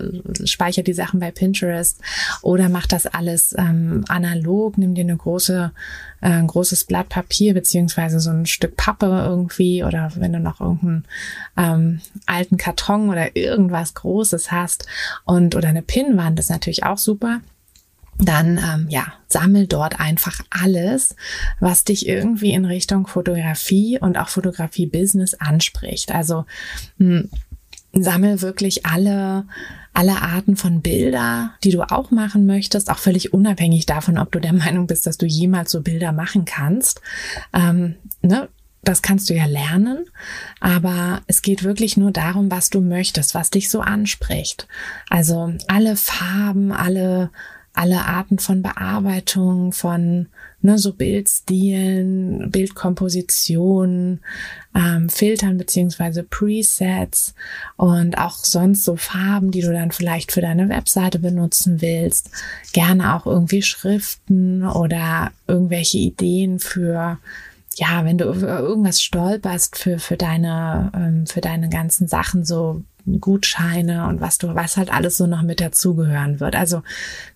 speicher 0.45 0.83
die 0.83 0.93
Sachen 0.93 1.21
bei 1.21 1.31
Pinterest 1.31 2.01
oder 2.43 2.69
mach 2.69 2.87
das 2.87 3.07
alles 3.07 3.55
ähm, 3.59 4.05
analog, 4.09 4.79
nimm 4.79 4.95
dir 4.95 5.05
eine 5.05 5.17
große, 5.17 5.73
äh, 6.21 6.29
ein 6.29 6.47
großes 6.47 6.85
Blatt 6.85 7.09
Papier 7.09 7.55
beziehungsweise 7.55 8.21
so 8.21 8.31
ein 8.31 8.47
Stück 8.47 8.77
Pappe 8.77 9.07
irgendwie 9.27 9.85
oder 9.85 10.11
wenn 10.17 10.33
du 10.33 10.41
noch 10.41 10.61
irgendeinen 10.61 11.05
ähm, 11.57 12.01
alten 12.27 12.57
Karton 12.57 13.09
oder 13.11 13.37
irgendwas 13.37 13.95
Großes 13.95 14.51
hast 14.51 14.87
und 15.25 15.55
oder 15.55 15.69
eine 15.69 15.83
Pinnwand 15.83 16.39
ist 16.39 16.51
natürlich 16.51 16.85
auch 16.85 16.99
super 16.99 17.41
dann 18.19 18.59
ähm, 18.59 18.87
ja, 18.89 19.07
sammel 19.29 19.67
dort 19.67 20.01
einfach 20.01 20.41
alles, 20.51 21.17
was 21.61 21.85
dich 21.85 22.09
irgendwie 22.09 22.53
in 22.53 22.65
Richtung 22.65 23.07
Fotografie 23.07 23.99
und 24.01 24.19
auch 24.19 24.29
Fotografie-Business 24.29 25.35
anspricht. 25.35 26.13
Also 26.13 26.45
mh, 26.99 27.21
hm, 27.21 27.31
sammel 28.03 28.43
wirklich 28.43 28.87
alle 28.87 29.47
alle 29.95 30.23
Arten 30.23 30.57
von 30.57 30.83
Bilder, 30.83 31.55
die 31.63 31.71
du 31.71 31.83
auch 31.83 32.11
machen 32.11 32.47
möchtest, 32.47 32.91
auch 32.91 32.99
völlig 32.99 33.33
unabhängig 33.33 33.87
davon, 33.87 34.19
ob 34.19 34.33
du 34.33 34.41
der 34.41 34.53
Meinung 34.53 34.89
bist, 34.89 35.07
dass 35.07 35.19
du 35.19 35.25
jemals 35.25 35.71
so 35.71 35.81
Bilder 35.81 36.11
machen 36.11 36.45
kannst. 36.45 37.01
Ähm, 37.53 37.95
ne? 38.21 38.49
Das 38.83 39.01
kannst 39.01 39.31
du 39.31 39.35
ja 39.35 39.47
lernen, 39.47 40.05
aber 40.61 41.23
es 41.27 41.41
geht 41.41 41.63
wirklich 41.63 41.97
nur 41.97 42.11
darum, 42.11 42.51
was 42.51 42.69
du 42.69 42.83
möchtest, 42.83 43.35
was 43.35 43.49
dich 43.49 43.71
so 43.71 43.81
anspricht. 43.81 44.67
Also 45.09 45.55
alle 45.69 45.97
Farben, 45.97 46.71
alle 46.71 47.31
alle 47.75 48.05
Arten 48.07 48.39
von 48.39 48.63
Bearbeitung, 48.63 49.73
von 49.73 50.29
ne, 50.63 50.79
so 50.79 50.93
Bildstilen, 50.93 52.51
Bildkompositionen, 52.51 54.21
ähm, 54.75 55.09
Filtern 55.11 55.59
beziehungsweise 55.59 56.23
Presets 56.23 57.35
und 57.77 58.17
auch 58.17 58.37
sonst 58.37 58.85
so 58.85 58.97
Farben, 58.97 59.51
die 59.51 59.61
du 59.61 59.73
dann 59.73 59.91
vielleicht 59.91 60.33
für 60.33 60.41
deine 60.41 60.69
Webseite 60.69 61.19
benutzen 61.19 61.83
willst. 61.83 62.31
Gerne 62.73 63.15
auch 63.15 63.27
irgendwie 63.27 63.63
Schriften 63.63 64.65
oder 64.65 65.33
irgendwelche 65.47 65.99
Ideen 65.99 66.61
für 66.61 67.19
ja, 67.77 68.05
wenn 68.05 68.19
du 68.19 68.25
irgendwas 68.25 69.03
stolperst 69.03 69.77
für, 69.77 69.99
für 69.99 70.17
deine, 70.17 70.93
ähm, 70.95 71.27
für 71.27 71.41
deine 71.41 71.69
ganzen 71.69 72.09
Sachen, 72.09 72.45
so 72.45 72.83
Gutscheine 73.21 74.07
und 74.07 74.21
was 74.21 74.39
du, 74.39 74.55
was 74.55 74.77
halt 74.77 74.93
alles 74.93 75.19
so 75.19 75.27
noch 75.27 75.43
mit 75.43 75.61
dazugehören 75.61 76.41
wird. 76.41 76.57
Also 76.57 76.83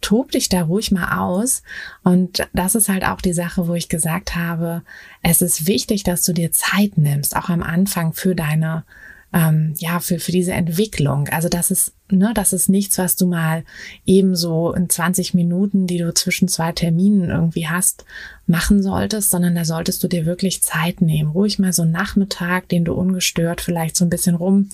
tob 0.00 0.30
dich 0.32 0.48
da 0.48 0.62
ruhig 0.62 0.90
mal 0.92 1.18
aus. 1.18 1.62
Und 2.02 2.48
das 2.54 2.74
ist 2.74 2.88
halt 2.88 3.04
auch 3.04 3.20
die 3.20 3.34
Sache, 3.34 3.68
wo 3.68 3.74
ich 3.74 3.88
gesagt 3.88 4.34
habe, 4.34 4.82
es 5.22 5.42
ist 5.42 5.66
wichtig, 5.66 6.04
dass 6.04 6.24
du 6.24 6.32
dir 6.32 6.52
Zeit 6.52 6.96
nimmst, 6.96 7.36
auch 7.36 7.50
am 7.50 7.62
Anfang 7.62 8.14
für 8.14 8.34
deine 8.34 8.84
ähm, 9.32 9.74
ja, 9.78 10.00
für, 10.00 10.18
für 10.18 10.32
diese 10.32 10.52
Entwicklung. 10.52 11.28
Also 11.28 11.48
das 11.48 11.70
ist, 11.70 11.92
ne, 12.10 12.32
das 12.34 12.52
ist 12.52 12.68
nichts, 12.68 12.96
was 12.98 13.16
du 13.16 13.26
mal 13.26 13.64
ebenso 14.06 14.72
in 14.72 14.88
20 14.88 15.34
Minuten, 15.34 15.86
die 15.86 15.98
du 15.98 16.14
zwischen 16.14 16.48
zwei 16.48 16.72
Terminen 16.72 17.28
irgendwie 17.28 17.68
hast, 17.68 18.04
machen 18.46 18.82
solltest, 18.82 19.30
sondern 19.30 19.54
da 19.54 19.64
solltest 19.64 20.02
du 20.02 20.08
dir 20.08 20.24
wirklich 20.24 20.62
Zeit 20.62 21.02
nehmen. 21.02 21.30
Ruhig 21.30 21.58
mal 21.58 21.72
so 21.72 21.82
einen 21.82 21.92
Nachmittag, 21.92 22.68
den 22.68 22.84
du 22.84 22.94
ungestört 22.94 23.60
vielleicht 23.60 23.96
so 23.96 24.04
ein 24.04 24.10
bisschen 24.10 24.34
rum, 24.34 24.70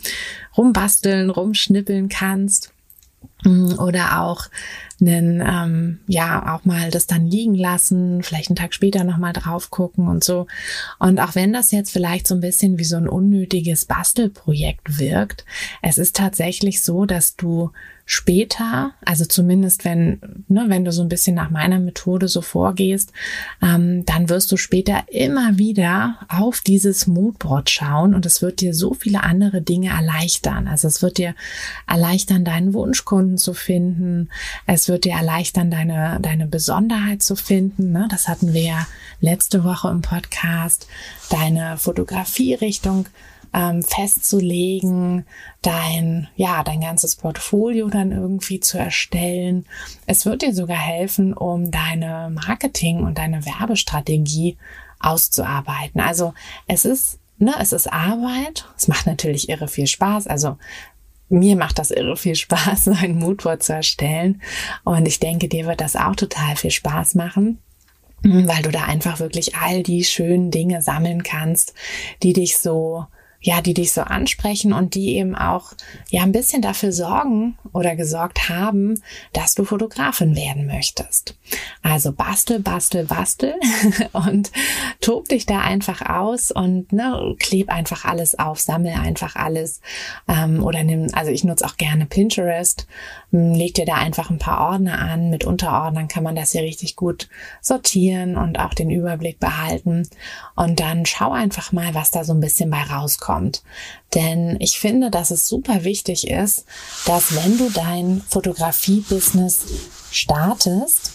rumbasteln, 0.56 1.30
rumschnippeln 1.30 2.08
kannst 2.08 2.74
Mm, 3.44 3.78
oder 3.78 4.20
auch 4.20 4.46
einen, 5.00 5.40
ähm, 5.40 6.00
ja, 6.06 6.54
auch 6.54 6.64
mal 6.64 6.90
das 6.90 7.06
dann 7.06 7.26
liegen 7.26 7.54
lassen, 7.54 8.22
vielleicht 8.22 8.48
einen 8.50 8.56
Tag 8.56 8.74
später 8.74 9.04
nochmal 9.04 9.32
drauf 9.32 9.70
gucken 9.70 10.08
und 10.08 10.24
so. 10.24 10.46
Und 10.98 11.20
auch 11.20 11.34
wenn 11.34 11.52
das 11.52 11.70
jetzt 11.70 11.90
vielleicht 11.90 12.26
so 12.26 12.34
ein 12.34 12.40
bisschen 12.40 12.78
wie 12.78 12.84
so 12.84 12.96
ein 12.96 13.08
unnötiges 13.08 13.84
Bastelprojekt 13.84 14.98
wirkt, 14.98 15.44
es 15.82 15.98
ist 15.98 16.16
tatsächlich 16.16 16.82
so, 16.82 17.06
dass 17.06 17.36
du 17.36 17.70
später, 18.06 18.92
also 19.04 19.24
zumindest 19.24 19.84
wenn, 19.84 20.20
ne, 20.48 20.64
wenn 20.68 20.84
du 20.84 20.92
so 20.92 21.02
ein 21.02 21.08
bisschen 21.08 21.34
nach 21.34 21.50
meiner 21.50 21.78
Methode 21.78 22.28
so 22.28 22.42
vorgehst, 22.42 23.12
ähm, 23.62 24.04
dann 24.04 24.28
wirst 24.28 24.52
du 24.52 24.58
später 24.58 25.04
immer 25.08 25.56
wieder 25.56 26.18
auf 26.28 26.60
dieses 26.60 27.06
Moodboard 27.06 27.70
schauen 27.70 28.14
und 28.14 28.26
es 28.26 28.42
wird 28.42 28.60
dir 28.60 28.74
so 28.74 28.92
viele 28.92 29.22
andere 29.22 29.62
Dinge 29.62 29.88
erleichtern. 29.88 30.68
Also 30.68 30.86
es 30.86 31.00
wird 31.00 31.16
dir 31.16 31.34
erleichtern, 31.86 32.44
deinen 32.44 32.74
Wunschkunden 32.74 33.38
zu 33.38 33.54
finden. 33.54 34.28
Es 34.66 34.88
wird 34.88 35.04
dir 35.04 35.14
erleichtern, 35.14 35.70
deine, 35.70 36.18
deine 36.20 36.46
Besonderheit 36.46 37.22
zu 37.22 37.36
finden. 37.36 37.92
Ne? 37.92 38.06
Das 38.10 38.28
hatten 38.28 38.52
wir 38.52 38.62
ja 38.62 38.86
letzte 39.20 39.64
Woche 39.64 39.88
im 39.88 40.02
Podcast. 40.02 40.88
Deine 41.30 41.78
Fotografierichtung 41.78 43.06
ähm, 43.54 43.82
festzulegen, 43.82 45.26
dein, 45.62 46.28
ja, 46.34 46.64
dein 46.64 46.80
ganzes 46.80 47.14
Portfolio 47.14 47.88
dann 47.88 48.10
irgendwie 48.10 48.58
zu 48.58 48.78
erstellen. 48.78 49.64
Es 50.06 50.26
wird 50.26 50.42
dir 50.42 50.52
sogar 50.52 50.76
helfen, 50.76 51.32
um 51.32 51.70
deine 51.70 52.30
Marketing- 52.34 53.04
und 53.04 53.18
deine 53.18 53.46
Werbestrategie 53.46 54.58
auszuarbeiten. 54.98 56.00
Also 56.00 56.34
es 56.66 56.84
ist, 56.84 57.20
ne, 57.38 57.54
es 57.60 57.72
ist 57.72 57.92
Arbeit. 57.92 58.66
Es 58.76 58.88
macht 58.88 59.06
natürlich 59.06 59.48
irre 59.48 59.68
viel 59.68 59.86
Spaß. 59.86 60.26
Also 60.26 60.58
mir 61.28 61.56
macht 61.56 61.78
das 61.78 61.92
irre 61.92 62.16
viel 62.16 62.34
Spaß, 62.34 62.84
so 62.86 62.92
ein 62.92 63.18
Moodboard 63.18 63.62
zu 63.62 63.72
erstellen. 63.72 64.42
Und 64.82 65.06
ich 65.06 65.20
denke, 65.20 65.48
dir 65.48 65.66
wird 65.66 65.80
das 65.80 65.94
auch 65.94 66.16
total 66.16 66.56
viel 66.56 66.72
Spaß 66.72 67.14
machen. 67.14 67.58
weil 68.22 68.62
du 68.62 68.70
da 68.70 68.84
einfach 68.84 69.20
wirklich 69.20 69.54
all 69.54 69.82
die 69.82 70.02
schönen 70.02 70.50
Dinge 70.50 70.82
sammeln 70.82 71.22
kannst, 71.22 71.74
die 72.22 72.32
dich 72.32 72.56
so 72.56 73.06
ja, 73.44 73.60
die 73.60 73.74
dich 73.74 73.92
so 73.92 74.00
ansprechen 74.00 74.72
und 74.72 74.94
die 74.94 75.16
eben 75.16 75.36
auch 75.36 75.74
ja 76.08 76.22
ein 76.22 76.32
bisschen 76.32 76.62
dafür 76.62 76.92
sorgen 76.92 77.58
oder 77.74 77.94
gesorgt 77.94 78.48
haben, 78.48 79.02
dass 79.34 79.54
du 79.54 79.64
Fotografin 79.66 80.34
werden 80.34 80.66
möchtest. 80.66 81.36
Also 81.82 82.12
bastel, 82.12 82.60
bastel, 82.60 83.04
bastel 83.04 83.54
und 84.12 84.50
tob 85.02 85.28
dich 85.28 85.44
da 85.44 85.60
einfach 85.60 86.00
aus 86.00 86.52
und 86.52 86.90
ne, 86.94 87.36
kleb 87.38 87.68
einfach 87.68 88.06
alles 88.06 88.38
auf, 88.38 88.60
sammel 88.60 88.94
einfach 88.94 89.36
alles 89.36 89.82
ähm, 90.26 90.64
oder 90.64 90.82
nimm, 90.82 91.08
also 91.12 91.30
ich 91.30 91.44
nutze 91.44 91.66
auch 91.66 91.76
gerne 91.76 92.06
Pinterest, 92.06 92.86
hm, 93.30 93.52
leg 93.52 93.74
dir 93.74 93.84
da 93.84 93.96
einfach 93.96 94.30
ein 94.30 94.38
paar 94.38 94.72
Ordner 94.72 94.98
an. 94.98 95.28
Mit 95.28 95.44
Unterordnern 95.44 96.08
kann 96.08 96.22
man 96.22 96.34
das 96.34 96.52
hier 96.52 96.62
richtig 96.62 96.96
gut 96.96 97.28
sortieren 97.60 98.38
und 98.38 98.58
auch 98.58 98.72
den 98.72 98.88
Überblick 98.88 99.38
behalten 99.38 100.08
und 100.56 100.80
dann 100.80 101.04
schau 101.04 101.32
einfach 101.32 101.72
mal, 101.72 101.94
was 101.94 102.10
da 102.10 102.24
so 102.24 102.32
ein 102.32 102.40
bisschen 102.40 102.70
bei 102.70 102.82
rauskommt. 102.82 103.33
Denn 104.14 104.56
ich 104.60 104.78
finde, 104.78 105.10
dass 105.10 105.30
es 105.30 105.48
super 105.48 105.84
wichtig 105.84 106.28
ist, 106.28 106.64
dass 107.06 107.34
wenn 107.34 107.58
du 107.58 107.70
dein 107.70 108.22
Fotografie-Business 108.28 109.66
startest, 110.10 111.12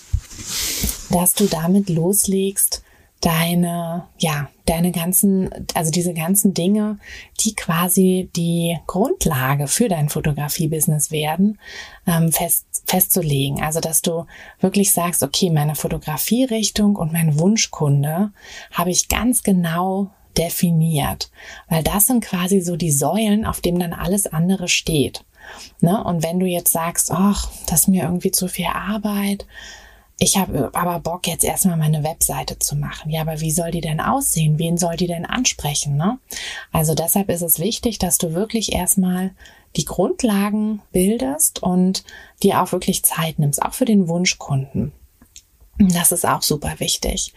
dass 1.09 1.33
du 1.33 1.45
damit 1.45 1.89
loslegst, 1.89 2.83
deine, 3.21 4.07
ja, 4.17 4.49
deine 4.65 4.91
ganzen, 4.91 5.49
also 5.73 5.91
diese 5.91 6.13
ganzen 6.13 6.53
Dinge, 6.53 6.99
die 7.41 7.53
quasi 7.53 8.29
die 8.35 8.77
Grundlage 8.87 9.67
für 9.67 9.89
dein 9.89 10.09
Fotografie-Business 10.09 11.11
werden, 11.11 11.59
ähm, 12.07 12.31
fest, 12.31 12.65
festzulegen. 12.85 13.61
Also, 13.61 13.81
dass 13.81 14.01
du 14.01 14.25
wirklich 14.61 14.93
sagst, 14.93 15.21
okay, 15.23 15.49
meine 15.49 15.75
Fotografierichtung 15.75 16.95
und 16.95 17.11
mein 17.11 17.39
Wunschkunde 17.39 18.31
habe 18.71 18.91
ich 18.91 19.09
ganz 19.09 19.43
genau 19.43 20.11
definiert, 20.37 21.31
weil 21.67 21.83
das 21.83 22.07
sind 22.07 22.23
quasi 22.23 22.61
so 22.61 22.75
die 22.75 22.91
Säulen, 22.91 23.45
auf 23.45 23.61
denen 23.61 23.79
dann 23.79 23.93
alles 23.93 24.27
andere 24.27 24.67
steht. 24.67 25.23
Ne? 25.81 26.03
Und 26.03 26.23
wenn 26.23 26.39
du 26.39 26.45
jetzt 26.45 26.71
sagst, 26.71 27.11
ach, 27.11 27.49
das 27.67 27.81
ist 27.81 27.87
mir 27.87 28.03
irgendwie 28.03 28.31
zu 28.31 28.47
viel 28.47 28.67
Arbeit, 28.67 29.45
ich 30.21 30.37
habe 30.37 30.69
aber 30.73 30.99
Bock, 30.99 31.27
jetzt 31.27 31.45
erstmal 31.45 31.77
meine 31.77 32.03
Webseite 32.03 32.59
zu 32.59 32.75
machen. 32.75 33.09
Ja, 33.09 33.21
aber 33.21 33.39
wie 33.39 33.51
soll 33.51 33.71
die 33.71 33.79
denn 33.79 34.01
aussehen? 34.01 34.59
Wen 34.59 34.77
soll 34.77 34.97
die 34.97 35.07
denn 35.07 35.25
ansprechen? 35.25 35.95
Ne? 35.95 36.19
Also 36.73 36.93
deshalb 36.93 37.29
ist 37.29 37.41
es 37.41 37.59
wichtig, 37.59 37.99
dass 37.99 38.17
du 38.17 38.33
wirklich 38.33 38.73
erstmal 38.73 39.31
die 39.77 39.85
Grundlagen 39.85 40.81
bildest 40.91 41.63
und 41.63 42.03
dir 42.43 42.61
auch 42.61 42.73
wirklich 42.73 43.03
Zeit 43.03 43.39
nimmst, 43.39 43.61
auch 43.61 43.73
für 43.73 43.85
den 43.85 44.09
Wunschkunden. 44.09 44.91
Das 45.77 46.11
ist 46.11 46.27
auch 46.27 46.41
super 46.41 46.79
wichtig, 46.79 47.33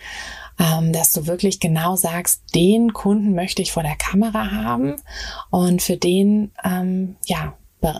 dass 0.58 1.12
du 1.12 1.26
wirklich 1.26 1.60
genau 1.60 1.96
sagst, 1.96 2.42
den 2.54 2.92
Kunden 2.92 3.34
möchte 3.34 3.62
ich 3.62 3.72
vor 3.72 3.82
der 3.82 3.96
Kamera 3.96 4.50
haben 4.50 4.96
und 5.50 5.82
für 5.82 5.96
den, 5.96 6.52
ähm, 6.64 7.16
ja, 7.26 7.54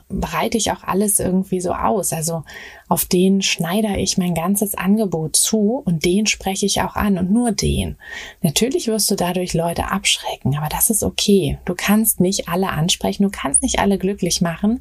bereite 0.09 0.57
ich 0.57 0.71
auch 0.71 0.85
alles 0.85 1.19
irgendwie 1.19 1.61
so 1.61 1.73
aus. 1.73 2.13
Also 2.13 2.45
auf 2.89 3.05
den 3.05 3.43
schneide 3.43 3.97
ich 3.97 4.17
mein 4.17 4.35
ganzes 4.35 4.77
Angebot 4.77 5.35
zu 5.35 5.83
und 5.85 6.05
den 6.05 6.27
spreche 6.27 6.67
ich 6.67 6.81
auch 6.83 6.95
an 6.95 7.19
und 7.19 7.33
nur 7.33 7.53
den. 7.53 7.97
Natürlich 8.43 8.87
wirst 8.87 9.11
du 9.11 9.17
dadurch 9.17 9.55
Leute 9.55 9.91
abschrecken, 9.91 10.57
aber 10.57 10.69
das 10.69 10.91
ist 10.91 11.03
okay. 11.03 11.59
Du 11.65 11.75
kannst 11.75 12.21
nicht 12.21 12.49
alle 12.49 12.71
ansprechen, 12.71 13.25
du 13.25 13.31
kannst 13.31 13.63
nicht 13.63 13.81
alle 13.81 13.99
glücklich 13.99 14.41
machen. 14.41 14.81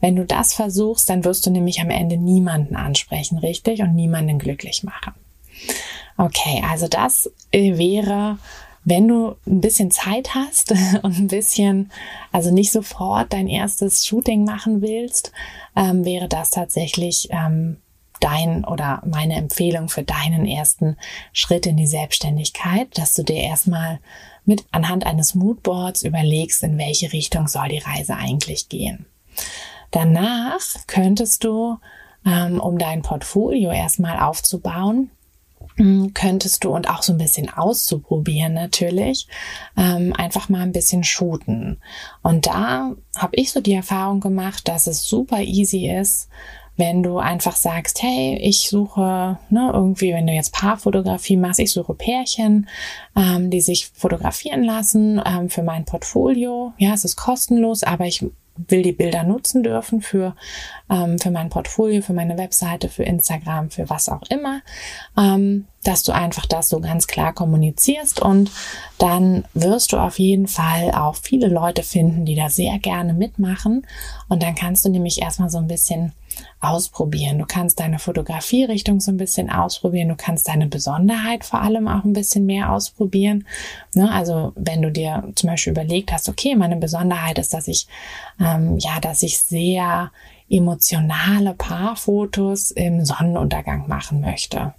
Wenn 0.00 0.16
du 0.16 0.26
das 0.26 0.52
versuchst, 0.52 1.08
dann 1.08 1.24
wirst 1.24 1.46
du 1.46 1.50
nämlich 1.50 1.80
am 1.80 1.90
Ende 1.90 2.18
niemanden 2.18 2.76
ansprechen, 2.76 3.38
richtig? 3.38 3.80
Und 3.80 3.94
niemanden 3.94 4.38
glücklich 4.38 4.82
machen. 4.82 5.14
Okay, 6.16 6.62
also 6.68 6.88
das 6.88 7.30
äh, 7.50 7.76
wäre 7.78 8.38
wenn 8.84 9.06
du 9.06 9.36
ein 9.46 9.60
bisschen 9.60 9.90
Zeit 9.90 10.34
hast 10.34 10.72
und 11.02 11.18
ein 11.18 11.28
bisschen, 11.28 11.92
also 12.32 12.52
nicht 12.52 12.72
sofort 12.72 13.32
dein 13.32 13.48
erstes 13.48 14.06
Shooting 14.06 14.44
machen 14.44 14.82
willst, 14.82 15.32
ähm, 15.76 16.04
wäre 16.04 16.28
das 16.28 16.50
tatsächlich 16.50 17.28
ähm, 17.30 17.78
dein 18.20 18.64
oder 18.64 19.02
meine 19.04 19.34
Empfehlung 19.34 19.88
für 19.88 20.02
deinen 20.02 20.46
ersten 20.46 20.96
Schritt 21.32 21.66
in 21.66 21.76
die 21.76 21.86
Selbstständigkeit, 21.86 22.88
dass 22.96 23.14
du 23.14 23.24
dir 23.24 23.36
erstmal 23.36 24.00
mit 24.44 24.64
anhand 24.72 25.06
eines 25.06 25.34
Moodboards 25.34 26.02
überlegst, 26.02 26.62
in 26.62 26.78
welche 26.78 27.12
Richtung 27.12 27.48
soll 27.48 27.68
die 27.68 27.78
Reise 27.78 28.16
eigentlich 28.16 28.68
gehen. 28.68 29.06
Danach 29.90 30.62
könntest 30.86 31.44
du, 31.44 31.78
ähm, 32.24 32.60
um 32.60 32.78
dein 32.78 33.02
Portfolio 33.02 33.70
erstmal 33.70 34.18
aufzubauen, 34.18 35.10
könntest 36.14 36.64
du 36.64 36.70
und 36.70 36.88
auch 36.88 37.02
so 37.02 37.12
ein 37.12 37.18
bisschen 37.18 37.48
auszuprobieren 37.48 38.54
natürlich, 38.54 39.26
ähm, 39.76 40.12
einfach 40.16 40.48
mal 40.48 40.60
ein 40.60 40.72
bisschen 40.72 41.04
shooten. 41.04 41.78
Und 42.22 42.46
da 42.46 42.92
habe 43.16 43.36
ich 43.36 43.52
so 43.52 43.60
die 43.60 43.74
Erfahrung 43.74 44.20
gemacht, 44.20 44.68
dass 44.68 44.86
es 44.86 45.06
super 45.06 45.40
easy 45.40 45.88
ist, 45.88 46.28
wenn 46.76 47.02
du 47.02 47.18
einfach 47.18 47.54
sagst, 47.54 48.02
hey, 48.02 48.38
ich 48.40 48.68
suche, 48.68 49.38
ne, 49.50 49.70
irgendwie, 49.72 50.14
wenn 50.14 50.26
du 50.26 50.32
jetzt 50.32 50.52
Paarfotografie 50.52 51.36
machst, 51.36 51.60
ich 51.60 51.70
suche 51.70 51.94
Pärchen, 51.94 52.68
ähm, 53.14 53.50
die 53.50 53.60
sich 53.60 53.88
fotografieren 53.88 54.62
lassen 54.62 55.20
ähm, 55.24 55.50
für 55.50 55.62
mein 55.62 55.84
Portfolio. 55.84 56.72
Ja, 56.78 56.94
es 56.94 57.04
ist 57.04 57.16
kostenlos, 57.16 57.82
aber 57.82 58.06
ich 58.06 58.24
will 58.56 58.82
die 58.82 58.92
Bilder 58.92 59.22
nutzen 59.24 59.62
dürfen 59.62 60.02
für, 60.02 60.36
ähm, 60.90 61.18
für 61.18 61.30
mein 61.30 61.48
Portfolio, 61.48 62.02
für 62.02 62.12
meine 62.12 62.36
Webseite, 62.36 62.88
für 62.88 63.02
Instagram, 63.02 63.70
für 63.70 63.88
was 63.88 64.08
auch 64.08 64.22
immer, 64.28 64.60
ähm, 65.16 65.66
dass 65.84 66.02
du 66.02 66.12
einfach 66.12 66.46
das 66.46 66.68
so 66.68 66.80
ganz 66.80 67.06
klar 67.06 67.32
kommunizierst 67.32 68.20
und 68.20 68.50
dann 68.98 69.44
wirst 69.54 69.92
du 69.92 69.96
auf 69.96 70.18
jeden 70.18 70.46
Fall 70.46 70.92
auch 70.92 71.16
viele 71.16 71.48
Leute 71.48 71.82
finden, 71.82 72.24
die 72.24 72.34
da 72.36 72.48
sehr 72.48 72.78
gerne 72.78 73.14
mitmachen. 73.14 73.86
Und 74.28 74.42
dann 74.42 74.54
kannst 74.54 74.84
du 74.84 74.90
nämlich 74.90 75.20
erstmal 75.20 75.50
so 75.50 75.58
ein 75.58 75.66
bisschen 75.66 76.12
ausprobieren. 76.62 77.38
Du 77.38 77.44
kannst 77.46 77.80
deine 77.80 77.98
Fotografierichtung 77.98 79.00
so 79.00 79.10
ein 79.10 79.16
bisschen 79.16 79.50
ausprobieren. 79.50 80.08
Du 80.08 80.16
kannst 80.16 80.48
deine 80.48 80.68
Besonderheit 80.68 81.44
vor 81.44 81.60
allem 81.60 81.88
auch 81.88 82.04
ein 82.04 82.12
bisschen 82.12 82.46
mehr 82.46 82.72
ausprobieren. 82.72 83.44
Ne? 83.94 84.10
Also 84.10 84.52
wenn 84.54 84.80
du 84.80 84.92
dir 84.92 85.28
zum 85.34 85.50
Beispiel 85.50 85.72
überlegt 85.72 86.12
hast, 86.12 86.28
okay, 86.28 86.54
meine 86.54 86.76
Besonderheit 86.76 87.38
ist, 87.38 87.52
dass 87.52 87.66
ich 87.66 87.88
ähm, 88.40 88.78
ja, 88.78 89.00
dass 89.00 89.22
ich 89.22 89.40
sehr 89.40 90.12
emotionale 90.48 91.54
Paarfotos 91.54 92.70
im 92.70 93.04
Sonnenuntergang 93.04 93.88
machen 93.88 94.20
möchte 94.20 94.72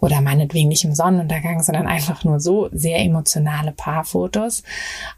oder 0.00 0.20
meinetwegen 0.20 0.68
nicht 0.68 0.84
im 0.84 0.94
Sonnenuntergang, 0.94 1.62
sondern 1.62 1.86
einfach 1.86 2.24
nur 2.24 2.40
so 2.40 2.68
sehr 2.72 2.98
emotionale 3.00 3.72
Paarfotos, 3.72 4.62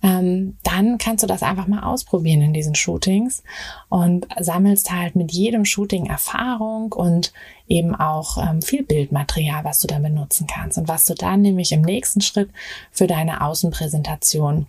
ähm, 0.02 0.56
dann 0.64 0.98
kannst 0.98 1.22
du 1.22 1.28
das 1.28 1.42
einfach 1.42 1.66
mal 1.66 1.84
ausprobieren 1.84 2.42
in 2.42 2.52
diesen 2.52 2.74
Shootings 2.74 3.42
und 3.88 4.26
sammelst 4.40 4.90
halt 4.90 5.16
mit 5.16 5.32
jedem 5.32 5.64
Shooting 5.64 6.06
Erfahrung 6.06 6.92
und 6.92 7.32
eben 7.68 7.94
auch 7.94 8.38
ähm, 8.38 8.60
viel 8.60 8.82
Bildmaterial, 8.82 9.64
was 9.64 9.78
du 9.78 9.86
da 9.86 9.98
benutzen 9.98 10.46
kannst 10.46 10.78
und 10.78 10.88
was 10.88 11.04
du 11.04 11.14
dann 11.14 11.42
nämlich 11.42 11.72
im 11.72 11.82
nächsten 11.82 12.20
Schritt 12.20 12.50
für 12.90 13.06
deine 13.06 13.40
Außenpräsentation 13.42 14.66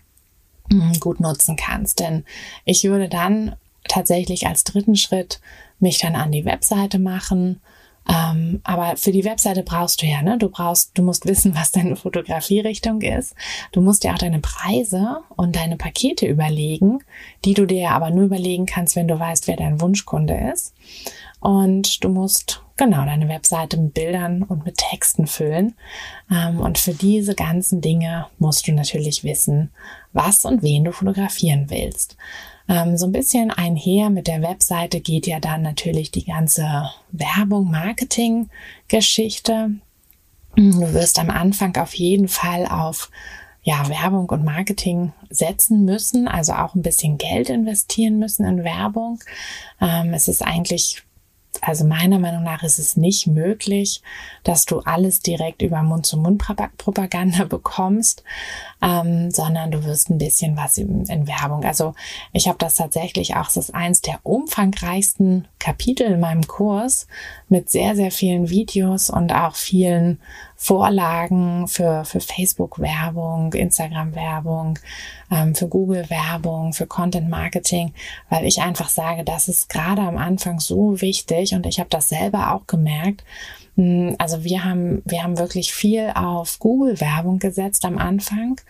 hm, 0.72 1.00
gut 1.00 1.20
nutzen 1.20 1.56
kannst. 1.56 2.00
Denn 2.00 2.24
ich 2.66 2.84
würde 2.84 3.10
dann 3.10 3.56
tatsächlich 3.88 4.48
als 4.48 4.64
dritten 4.64 4.96
Schritt 4.96 5.42
mich 5.80 5.98
dann 5.98 6.16
an 6.16 6.32
die 6.32 6.46
Webseite 6.46 7.00
machen 7.00 7.60
ähm, 8.10 8.60
aber 8.64 8.98
für 8.98 9.12
die 9.12 9.24
Webseite 9.24 9.64
brauchst 9.64 10.02
du 10.02 10.06
ja, 10.06 10.22
ne? 10.22 10.38
Du 10.38 10.50
brauchst, 10.50 10.98
du 10.98 11.04
musst 11.04 11.26
wissen, 11.26 11.56
was 11.56 11.72
deine 11.72 11.96
Fotografierichtung 11.96 13.02
ist. 13.02 13.34
Du 13.72 13.82
musst 13.82 14.04
dir 14.04 14.14
auch 14.14 14.18
deine 14.18 14.40
Preise 14.40 15.22
und 15.36 15.56
deine 15.56 15.78
Pakete 15.78 16.26
überlegen, 16.26 17.00
die 17.46 17.54
du 17.54 17.66
dir 17.66 17.92
aber 17.92 18.10
nur 18.10 18.26
überlegen 18.26 18.66
kannst, 18.66 18.96
wenn 18.96 19.08
du 19.08 19.18
weißt, 19.18 19.48
wer 19.48 19.56
dein 19.56 19.80
Wunschkunde 19.80 20.52
ist. 20.54 20.74
Und 21.40 22.04
du 22.04 22.10
musst 22.10 22.62
genau 22.78 23.06
deine 23.06 23.28
Webseite 23.30 23.78
mit 23.78 23.94
Bildern 23.94 24.44
und 24.44 24.66
mit 24.66 24.78
Texten 24.78 25.28
füllen. 25.28 25.76
Ähm, 26.32 26.60
und 26.60 26.78
für 26.78 26.94
diese 26.94 27.36
ganzen 27.36 27.82
Dinge 27.82 28.28
musst 28.40 28.68
du 28.68 28.74
natürlich 28.74 29.24
wissen, 29.24 29.72
was 30.12 30.46
und 30.46 30.62
wen 30.62 30.84
du 30.84 30.92
fotografieren 30.92 31.70
willst. 31.70 32.18
Ähm, 32.68 32.98
so 32.98 33.06
ein 33.06 33.12
bisschen 33.12 33.52
einher 33.52 34.10
mit 34.10 34.28
der 34.28 34.42
Webseite 34.42 35.02
geht 35.02 35.28
ja 35.28 35.40
dann 35.40 35.62
natürlich 35.62 36.12
die 36.12 36.26
ganze 36.26 36.90
Werbung, 37.12 37.70
Marketing, 37.70 38.50
Geschichte. 38.88 39.72
Du 40.56 40.94
wirst 40.94 41.20
am 41.20 41.30
Anfang 41.30 41.76
auf 41.78 41.94
jeden 41.96 42.28
Fall 42.28 42.68
auf 42.68 43.10
ja, 43.64 43.88
Werbung 43.88 44.30
und 44.30 44.44
Marketing 44.44 45.14
setzen 45.30 45.86
müssen, 45.86 46.28
also 46.28 46.54
auch 46.54 46.76
ein 46.76 46.82
bisschen 46.82 47.18
Geld 47.18 47.50
investieren 47.50 48.20
müssen 48.20 48.46
in 48.46 48.64
Werbung. 48.64 49.20
Ähm, 49.80 50.14
es 50.14 50.28
ist 50.28 50.42
eigentlich 50.42 51.04
also 51.62 51.86
meiner 51.86 52.20
Meinung 52.20 52.44
nach 52.44 52.64
ist 52.64 52.80
es 52.80 52.98
nicht 52.98 53.28
möglich, 53.28 54.02
dass 54.44 54.66
du 54.66 54.80
alles 54.80 55.22
direkt 55.22 55.62
über 55.62 55.82
Mund-zu-Mund-Propaganda 55.84 57.46
bekommst, 57.50 58.24
ähm, 58.82 59.32
sondern 59.32 59.72
du 59.72 59.84
wirst 59.86 60.10
ein 60.10 60.18
bisschen 60.18 60.58
was 60.58 60.78
in, 60.78 61.06
in 61.06 61.28
Werbung. 61.28 61.64
Also 61.64 61.94
ich 62.32 62.48
habe 62.48 62.58
das 62.58 62.76
tatsächlich 62.76 63.36
auch, 63.36 63.48
es 63.48 63.58
ist 63.58 63.76
eins 63.76 64.02
der 64.02 64.20
umfangreichsten 64.24 65.48
Kapitel 65.60 66.08
in 66.08 66.20
meinem 66.20 66.48
Kurs 66.48 67.08
mit 67.50 67.70
sehr, 67.70 67.96
sehr 67.96 68.12
vielen 68.12 68.50
Videos 68.50 69.10
und 69.10 69.32
auch 69.32 69.56
vielen 69.56 70.20
Vorlagen 70.64 71.68
für, 71.68 72.06
für 72.06 72.22
Facebook-Werbung, 72.22 73.52
Instagram-Werbung, 73.52 74.80
ähm, 75.30 75.56
für 75.56 75.68
Google-Werbung, 75.68 76.72
für 76.72 76.88
Content-Marketing, 76.88 77.94
weil 78.30 78.46
ich 78.46 78.62
einfach 78.62 78.88
sage, 78.88 79.26
das 79.26 79.50
ist 79.50 79.68
gerade 79.68 80.04
am 80.04 80.16
Anfang 80.16 80.62
so 80.62 81.02
wichtig 81.02 81.54
und 81.54 81.66
ich 81.66 81.82
habe 81.82 81.90
das 81.90 82.08
selber 82.08 82.54
auch 82.54 82.66
gemerkt. 82.66 83.26
Hm, 83.76 84.16
also 84.20 84.46
wir 84.46 84.64
haben, 84.64 85.02
wir 85.04 85.22
haben 85.22 85.38
wirklich 85.38 85.74
viel 85.74 86.14
auf 86.16 86.60
Google-Werbung 86.60 87.40
gesetzt 87.40 87.84
am 87.84 87.98
Anfang 87.98 88.62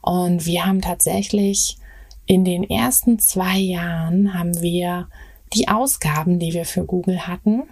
und 0.00 0.46
wir 0.46 0.64
haben 0.64 0.80
tatsächlich 0.80 1.76
in 2.24 2.46
den 2.46 2.64
ersten 2.64 3.18
zwei 3.18 3.58
Jahren 3.58 4.32
haben 4.32 4.62
wir 4.62 5.06
die 5.52 5.68
Ausgaben, 5.68 6.38
die 6.38 6.54
wir 6.54 6.64
für 6.64 6.86
Google 6.86 7.26
hatten 7.26 7.64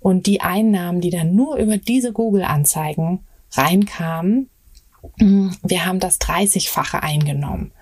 und 0.00 0.26
die 0.26 0.40
Einnahmen, 0.40 1.00
die 1.00 1.10
dann 1.10 1.34
nur 1.34 1.56
über 1.56 1.76
diese 1.76 2.12
Google-Anzeigen 2.12 3.20
reinkamen, 3.52 4.48
hm, 5.18 5.56
wir 5.62 5.86
haben 5.86 6.00
das 6.00 6.20
30-fache 6.20 7.02
eingenommen. 7.02 7.72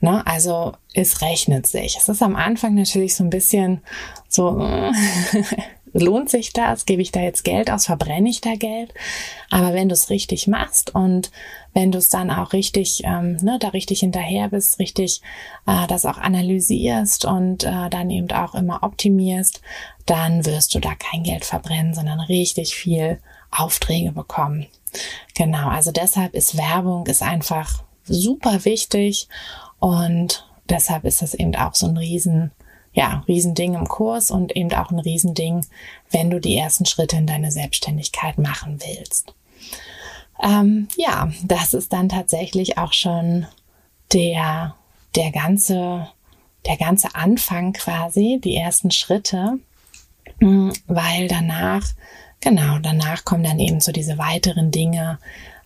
Ne? 0.00 0.26
Also 0.26 0.72
es 0.94 1.20
rechnet 1.20 1.66
sich. 1.66 1.96
Es 1.96 2.08
ist 2.08 2.22
am 2.22 2.34
Anfang 2.34 2.74
natürlich 2.74 3.14
so 3.14 3.22
ein 3.22 3.30
bisschen 3.30 3.82
so, 4.28 4.58
lohnt 5.92 6.30
sich 6.30 6.52
das? 6.52 6.86
Gebe 6.86 7.02
ich 7.02 7.12
da 7.12 7.20
jetzt 7.20 7.44
Geld 7.44 7.70
aus? 7.70 7.86
Verbrenne 7.86 8.28
ich 8.28 8.40
da 8.40 8.54
Geld? 8.54 8.92
Aber 9.50 9.74
wenn 9.74 9.88
du 9.88 9.94
es 9.94 10.10
richtig 10.10 10.46
machst 10.46 10.94
und 10.94 11.30
wenn 11.72 11.92
du 11.92 11.98
es 11.98 12.08
dann 12.08 12.30
auch 12.30 12.52
richtig, 12.52 13.02
ähm, 13.04 13.36
ne, 13.42 13.58
da 13.60 13.68
richtig 13.68 14.00
hinterher 14.00 14.48
bist, 14.48 14.78
richtig 14.78 15.20
äh, 15.66 15.86
das 15.86 16.04
auch 16.04 16.18
analysierst 16.18 17.24
und 17.24 17.64
äh, 17.64 17.90
dann 17.90 18.10
eben 18.10 18.30
auch 18.32 18.54
immer 18.54 18.82
optimierst, 18.82 19.60
dann 20.06 20.44
wirst 20.46 20.74
du 20.74 20.80
da 20.80 20.94
kein 20.94 21.22
Geld 21.22 21.44
verbrennen, 21.44 21.94
sondern 21.94 22.20
richtig 22.20 22.74
viel 22.74 23.20
Aufträge 23.50 24.12
bekommen. 24.12 24.66
Genau, 25.34 25.68
also 25.68 25.92
deshalb 25.92 26.34
ist 26.34 26.56
Werbung 26.56 27.06
ist 27.06 27.22
einfach 27.22 27.82
super 28.04 28.64
wichtig 28.64 29.28
und 29.78 30.48
deshalb 30.68 31.04
ist 31.04 31.22
das 31.22 31.34
eben 31.34 31.54
auch 31.54 31.74
so 31.74 31.86
ein 31.86 31.96
riesen 31.96 32.50
ja, 32.92 33.22
Riesending 33.28 33.74
im 33.74 33.88
Kurs 33.88 34.30
und 34.30 34.56
eben 34.56 34.72
auch 34.72 34.90
ein 34.90 34.98
Riesending, 34.98 35.66
wenn 36.10 36.30
du 36.30 36.40
die 36.40 36.56
ersten 36.56 36.86
Schritte 36.86 37.16
in 37.16 37.26
deine 37.26 37.52
Selbstständigkeit 37.52 38.38
machen 38.38 38.80
willst. 38.84 39.34
Ähm, 40.42 40.88
ja, 40.96 41.30
das 41.44 41.74
ist 41.74 41.92
dann 41.92 42.08
tatsächlich 42.08 42.78
auch 42.78 42.92
schon 42.92 43.46
der, 44.12 44.74
der 45.14 45.30
ganze, 45.30 46.08
der 46.66 46.76
ganze 46.76 47.14
Anfang 47.14 47.72
quasi, 47.72 48.40
die 48.42 48.56
ersten 48.56 48.90
Schritte, 48.90 49.58
mm, 50.40 50.70
weil 50.86 51.28
danach, 51.28 51.86
genau, 52.40 52.78
danach 52.78 53.24
kommen 53.24 53.44
dann 53.44 53.60
eben 53.60 53.80
so 53.80 53.92
diese 53.92 54.18
weiteren 54.18 54.70
Dinge, 54.70 55.18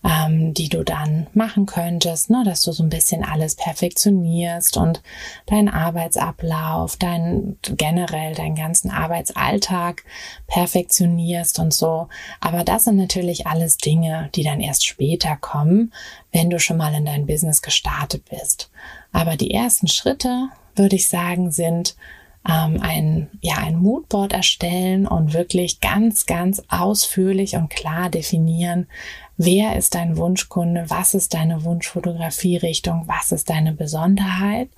ähm, 0.04 0.52
die 0.52 0.68
du 0.68 0.84
dann 0.84 1.26
machen 1.32 1.64
könntest, 1.64 2.28
ne, 2.28 2.42
dass 2.44 2.60
du 2.60 2.72
so 2.72 2.82
ein 2.82 2.90
bisschen 2.90 3.24
alles 3.24 3.54
perfektionierst 3.54 4.76
und 4.76 5.02
deinen 5.46 5.68
Arbeitsablauf, 5.70 6.96
dein 6.96 7.56
generell 7.62 8.34
deinen 8.34 8.54
ganzen 8.54 8.90
Arbeitsalltag 8.90 10.04
perfektionierst 10.46 11.58
und 11.58 11.72
so. 11.72 12.08
Aber 12.40 12.64
das 12.64 12.84
sind 12.84 12.96
natürlich 12.96 13.46
alles 13.46 13.78
Dinge, 13.78 14.28
die 14.34 14.44
dann 14.44 14.60
erst 14.60 14.86
später 14.86 15.36
kommen, 15.36 15.92
wenn 16.32 16.50
du 16.50 16.60
schon 16.60 16.76
mal 16.76 16.92
in 16.94 17.06
dein 17.06 17.26
Business 17.26 17.62
gestartet 17.62 18.24
bist. 18.28 18.70
Aber 19.12 19.36
die 19.36 19.52
ersten 19.52 19.88
Schritte, 19.88 20.48
würde 20.76 20.96
ich 20.96 21.08
sagen, 21.08 21.50
sind 21.50 21.96
ähm, 22.46 22.78
ein, 22.82 23.30
ja, 23.40 23.56
ein 23.56 23.76
Moodboard 23.76 24.32
erstellen 24.32 25.06
und 25.06 25.32
wirklich 25.32 25.80
ganz, 25.80 26.26
ganz 26.26 26.62
ausführlich 26.68 27.56
und 27.56 27.70
klar 27.70 28.10
definieren, 28.10 28.86
wer 29.36 29.76
ist 29.76 29.94
dein 29.94 30.16
Wunschkunde, 30.16 30.86
was 30.88 31.14
ist 31.14 31.34
deine 31.34 31.64
Wunschfotografierichtung, 31.64 33.04
was 33.06 33.32
ist 33.32 33.50
deine 33.50 33.72
Besonderheit? 33.72 34.68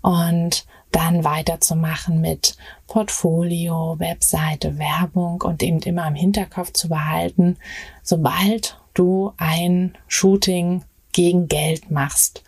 Und 0.00 0.66
dann 0.92 1.24
weiterzumachen 1.24 2.20
mit 2.20 2.56
Portfolio, 2.86 3.96
Webseite, 3.98 4.78
Werbung 4.78 5.42
und 5.42 5.62
eben 5.62 5.80
immer 5.80 6.06
im 6.06 6.14
Hinterkopf 6.14 6.72
zu 6.72 6.88
behalten, 6.88 7.56
sobald 8.02 8.80
du 8.94 9.32
ein 9.36 9.96
Shooting 10.06 10.84
gegen 11.12 11.48
Geld 11.48 11.90
machst, 11.90 12.42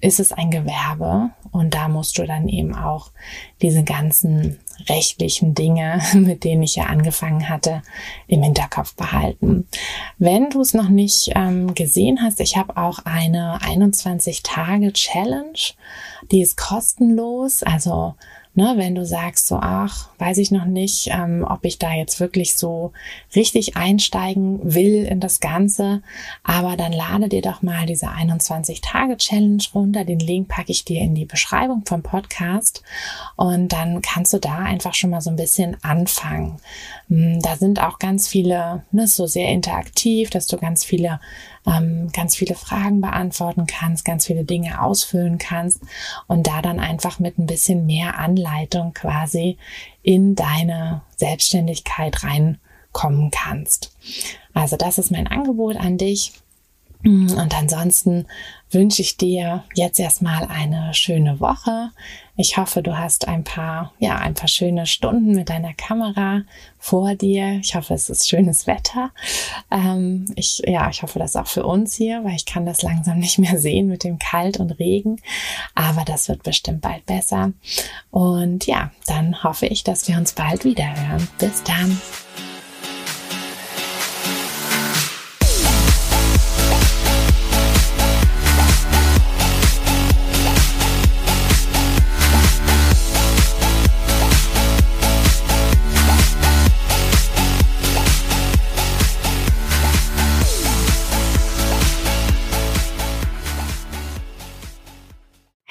ist 0.00 0.20
es 0.20 0.32
ein 0.32 0.50
Gewerbe. 0.50 1.30
Und 1.50 1.74
da 1.74 1.88
musst 1.88 2.18
du 2.18 2.26
dann 2.26 2.48
eben 2.48 2.76
auch 2.76 3.10
diese 3.60 3.82
ganzen 3.82 4.60
rechtlichen 4.88 5.54
Dinge, 5.54 6.00
mit 6.14 6.44
denen 6.44 6.62
ich 6.62 6.76
ja 6.76 6.84
angefangen 6.84 7.48
hatte, 7.48 7.82
im 8.26 8.42
Hinterkopf 8.42 8.94
behalten. 8.94 9.66
Wenn 10.18 10.50
du 10.50 10.60
es 10.60 10.74
noch 10.74 10.88
nicht 10.88 11.32
ähm, 11.34 11.74
gesehen 11.74 12.22
hast, 12.22 12.40
ich 12.40 12.56
habe 12.56 12.76
auch 12.76 13.00
eine 13.04 13.60
21 13.62 14.42
Tage 14.42 14.92
Challenge, 14.92 15.58
die 16.30 16.42
ist 16.42 16.56
kostenlos, 16.56 17.62
also 17.62 18.14
Ne, 18.52 18.72
wenn 18.76 18.96
du 18.96 19.06
sagst 19.06 19.46
so, 19.46 19.60
ach, 19.62 20.08
weiß 20.18 20.38
ich 20.38 20.50
noch 20.50 20.64
nicht, 20.64 21.08
ähm, 21.12 21.46
ob 21.48 21.64
ich 21.64 21.78
da 21.78 21.92
jetzt 21.94 22.18
wirklich 22.18 22.56
so 22.56 22.92
richtig 23.36 23.76
einsteigen 23.76 24.58
will 24.74 25.04
in 25.04 25.20
das 25.20 25.38
Ganze, 25.38 26.02
aber 26.42 26.76
dann 26.76 26.92
lade 26.92 27.28
dir 27.28 27.42
doch 27.42 27.62
mal 27.62 27.86
diese 27.86 28.08
21-Tage-Challenge 28.08 29.62
runter. 29.72 30.04
Den 30.04 30.18
Link 30.18 30.48
packe 30.48 30.72
ich 30.72 30.84
dir 30.84 31.00
in 31.00 31.14
die 31.14 31.26
Beschreibung 31.26 31.84
vom 31.86 32.02
Podcast 32.02 32.82
und 33.36 33.68
dann 33.72 34.02
kannst 34.02 34.32
du 34.32 34.38
da 34.38 34.58
einfach 34.58 34.94
schon 34.94 35.10
mal 35.10 35.20
so 35.20 35.30
ein 35.30 35.36
bisschen 35.36 35.76
anfangen. 35.82 36.56
Hm, 37.08 37.40
da 37.42 37.56
sind 37.56 37.80
auch 37.80 38.00
ganz 38.00 38.26
viele, 38.26 38.82
ne, 38.90 39.06
so 39.06 39.28
sehr 39.28 39.48
interaktiv, 39.50 40.28
dass 40.28 40.48
du 40.48 40.56
ganz 40.56 40.84
viele 40.84 41.20
ähm, 41.66 42.10
ganz 42.12 42.36
viele 42.36 42.54
Fragen 42.54 43.00
beantworten 43.00 43.66
kannst, 43.66 44.04
ganz 44.04 44.26
viele 44.26 44.44
Dinge 44.44 44.82
ausfüllen 44.82 45.38
kannst 45.38 45.80
und 46.26 46.46
da 46.46 46.62
dann 46.62 46.80
einfach 46.80 47.18
mit 47.18 47.38
ein 47.38 47.46
bisschen 47.46 47.86
mehr 47.86 48.18
Anleitung 48.18 48.94
quasi 48.94 49.58
in 50.02 50.34
deine 50.34 51.02
Selbstständigkeit 51.16 52.24
reinkommen 52.24 53.30
kannst. 53.30 53.94
Also 54.54 54.76
das 54.76 54.98
ist 54.98 55.10
mein 55.10 55.26
Angebot 55.26 55.76
an 55.76 55.98
dich. 55.98 56.32
Und 57.38 57.56
ansonsten 57.56 58.26
wünsche 58.70 59.02
ich 59.02 59.16
dir 59.16 59.64
jetzt 59.74 59.98
erstmal 59.98 60.44
eine 60.44 60.92
schöne 60.92 61.40
Woche. 61.40 61.90
Ich 62.36 62.56
hoffe, 62.56 62.82
du 62.82 62.98
hast 62.98 63.26
ein 63.26 63.42
paar, 63.42 63.92
ja, 63.98 64.16
ein 64.16 64.34
paar 64.34 64.48
schöne 64.48 64.86
Stunden 64.86 65.32
mit 65.32 65.48
deiner 65.48 65.74
Kamera 65.74 66.42
vor 66.78 67.14
dir. 67.14 67.58
Ich 67.62 67.74
hoffe, 67.74 67.94
es 67.94 68.10
ist 68.10 68.28
schönes 68.28 68.66
Wetter. 68.66 69.10
Ähm, 69.70 70.26
ich, 70.36 70.62
ja, 70.66 70.88
ich 70.90 71.02
hoffe 71.02 71.18
das 71.18 71.36
auch 71.36 71.46
für 71.46 71.64
uns 71.64 71.94
hier, 71.94 72.22
weil 72.24 72.36
ich 72.36 72.46
kann 72.46 72.66
das 72.66 72.82
langsam 72.82 73.18
nicht 73.18 73.38
mehr 73.38 73.58
sehen 73.58 73.88
mit 73.88 74.04
dem 74.04 74.18
Kalt 74.18 74.58
und 74.58 74.78
Regen. 74.78 75.20
Aber 75.74 76.04
das 76.04 76.28
wird 76.28 76.42
bestimmt 76.42 76.82
bald 76.82 77.04
besser. 77.06 77.52
Und 78.10 78.66
ja, 78.66 78.90
dann 79.06 79.42
hoffe 79.42 79.66
ich, 79.66 79.84
dass 79.84 80.06
wir 80.06 80.16
uns 80.16 80.32
bald 80.32 80.64
wieder 80.64 80.86
hören. 80.86 81.28
Bis 81.38 81.62
dann. 81.64 82.00